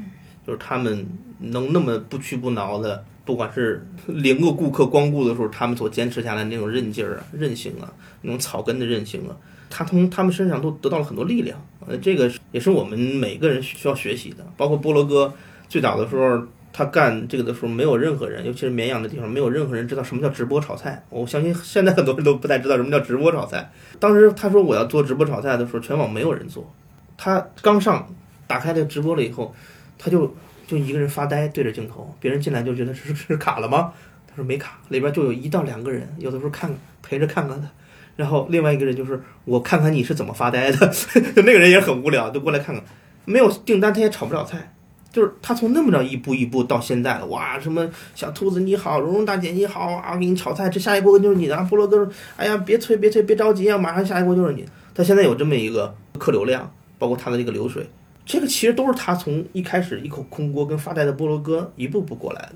[0.47, 1.07] 就是他们
[1.39, 7.93] 能那么不屈不挠的，不管是零个顾客光顾的时候，他们所坚持下来那种韧劲儿啊、韧性啊、
[8.23, 9.37] 那种草根的韧性啊，
[9.71, 11.59] 他从他们身上都得到了很多力量。
[11.87, 14.47] 呃，这个也是我们每个人需要学习的。
[14.57, 15.33] 包括波罗哥
[15.69, 16.43] 最早的时候，
[16.73, 21.05] 他干这个的时候，没有任何人，尤其是绵阳的地方，没有任何人知道什么叫直播炒菜。
[21.11, 23.71] 我相信现在很多人都不太知道什么叫直播炒菜。
[24.01, 26.73] 当时他说我要做直播炒菜的时候，全网没有人做。
[27.17, 28.09] 他刚上
[28.47, 29.55] 打开这个直播了以后，
[29.99, 30.35] 他就
[30.67, 33.93] 就一个人发呆对着镜头，别人进来就觉得是是卡了吗？
[34.27, 36.71] 他说没卡，里边就有一到两个人，有的时候看
[37.03, 37.69] 陪着看看他，
[38.17, 40.93] 然后另外一个人就是我看看你是怎么发呆的，
[41.37, 42.85] 那个人也很无聊，就过来看看，
[43.25, 44.71] 没有订单他也炒不了菜。
[45.13, 51.57] 就是他从那么着一步一步到现在了，哇，什么小兔子你好，蓉蓉大姐你好啊，给你炒菜，这下一锅就是你的。
[51.57, 54.67] 啊菠萝哥，哎呀，别催别催，别着急啊，马上下一锅就是你。
[54.93, 56.69] 他现在有这么一个客流量，
[56.99, 57.89] 包括他的这个流水，
[58.27, 62.55] 这个其实都是他从一开始一口空锅跟发呆的菠萝哥一步步过来的。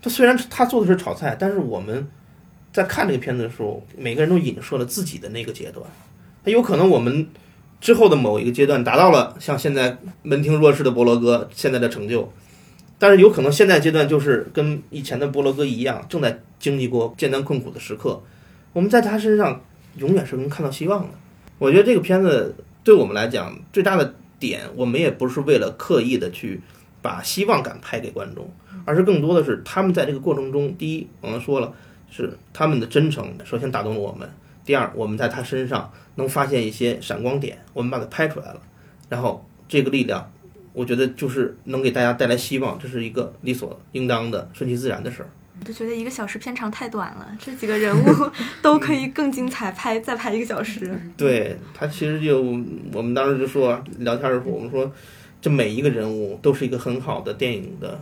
[0.00, 2.08] 他虽然他做的是炒菜，但是我们
[2.72, 5.84] 在看这个片子的时候，每个人都影射了自己的那个阶段。
[6.44, 7.28] 他有可能我们
[7.80, 12.32] 之后的某一个阶段达到了像现在门庭若市的菠萝哥现在的成就，
[12.98, 18.22] 但是有可能现在阶段就是跟以前的菠萝哥一样，正在经历过艰难困苦的时刻。
[18.72, 19.60] 我们在他身上
[19.96, 21.08] 永远是能看到希望的。
[21.58, 22.54] 我觉得这个片子
[22.84, 26.60] 对我们来讲最大的点，我们也不是为了刻意的去
[27.02, 28.50] 把希望感拍给观众，
[28.84, 31.72] 而是更多的是他们在这个过程中，第一，我们说了
[32.10, 34.28] 是他们的真诚，首先打动了我们；
[34.64, 38.60] 第二，我们在他身上能发现一些闪光点，我们把它拍出来了，
[39.08, 40.30] 然后这个力量，
[40.72, 45.28] 我觉得就是能给大家带来希望，这是一个理所应当的、顺其自然的事儿。
[45.60, 48.30] 我就觉得一个小时片长太短了，这几个人物
[48.62, 50.98] 都可以更精彩，拍再拍一个小时。
[51.16, 52.40] 对他其实就
[52.92, 54.90] 我们当时就说聊天的时候，我们说
[55.40, 58.00] 这每一个人物都是一个很好的电影的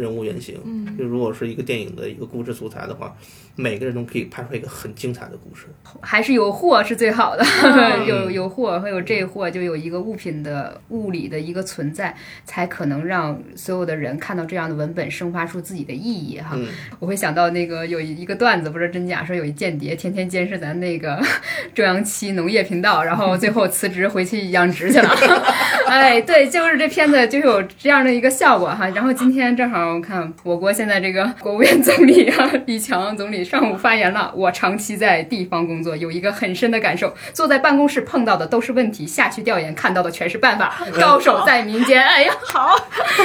[0.00, 0.60] 人物原型。
[0.64, 3.14] 嗯，就如果是一个电影的一个故事素材的话，
[3.54, 5.66] 每个人都可以拍出一个很精彩的故事。
[6.00, 12.14] 还是有货是最好的，嗯 有有货会有这货，就有一个物品的物理的一个存在，
[12.44, 16.50] 才可能让所有的人看到这样的文本，生发出自己的意义哈。
[16.54, 16.66] 嗯，
[16.98, 21.20] 我会想到那个有一个段子，不知道真假，说有一间谍天天监视咱那个
[21.74, 25.08] 中央七农业频道，然后最后辞职回去养殖去了。
[25.86, 28.88] 哎，对，就是这片子就有这样的一个效果哈。
[28.88, 42.02] 然后今天正好我看我国现在这个国务院总理啊，李强总理上午发言了，我长期在地方工作，有一个很深的感受，坐在办公室碰到的都是问题，下去调研看到的全是办法， 高手在民间。
[42.02, 42.76] 哎呀，好，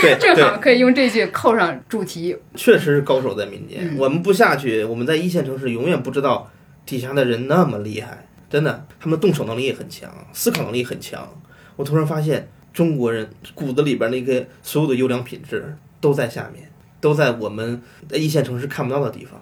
[0.01, 2.37] 对正好，可以用这句扣上主题。
[2.55, 3.79] 确实是高手在民间。
[3.81, 6.49] 嗯我们不下去，我们在一线城市永远不知道
[6.85, 11.27] 底下的人那么厉害，真的，他们动手能力也很强，思考能力很强。
[11.75, 16.67] 我突然发现，中国人骨子里边那个所有的优良品质都在下面，
[16.99, 19.39] 都在我们在一线城市看不到的地方。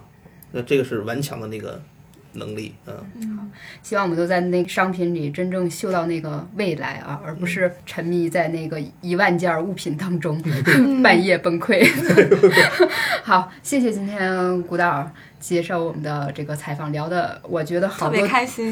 [0.52, 1.80] 那这个是顽强的那个
[2.34, 3.44] 能力，嗯，好
[3.82, 10.40] 希望我们都在那个商品里真正嗅到那个未来啊，而不是沉迷在那个一万件物品当中，
[11.02, 11.84] 半夜崩溃。
[13.24, 15.10] 好，谢谢今天古导
[15.40, 18.20] 接受我们的这个采访，聊的我觉得好多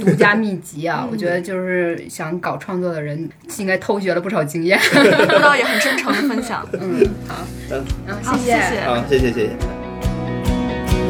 [0.01, 4.79] 独家秘籍啊， 嗯我觉得就是想搞创作的人应该偷学了不少经验。
[5.29, 6.65] 顾导也很真诚的分享。
[6.73, 7.37] 嗯，好，
[7.71, 7.85] 嗯
[8.23, 8.79] 谢谢谢。
[8.81, 9.51] 啊，谢谢谢谢。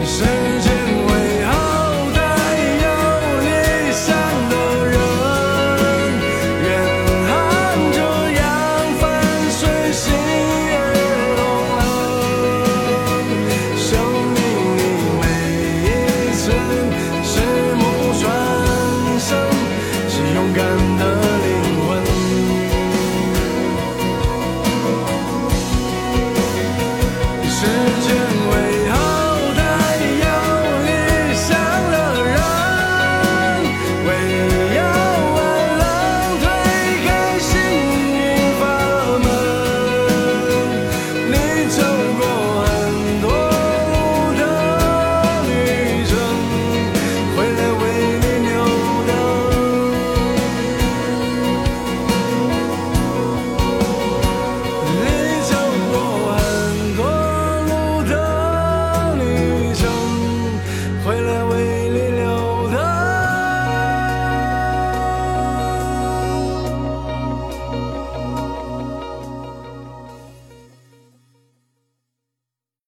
[0.05, 1.08] 谁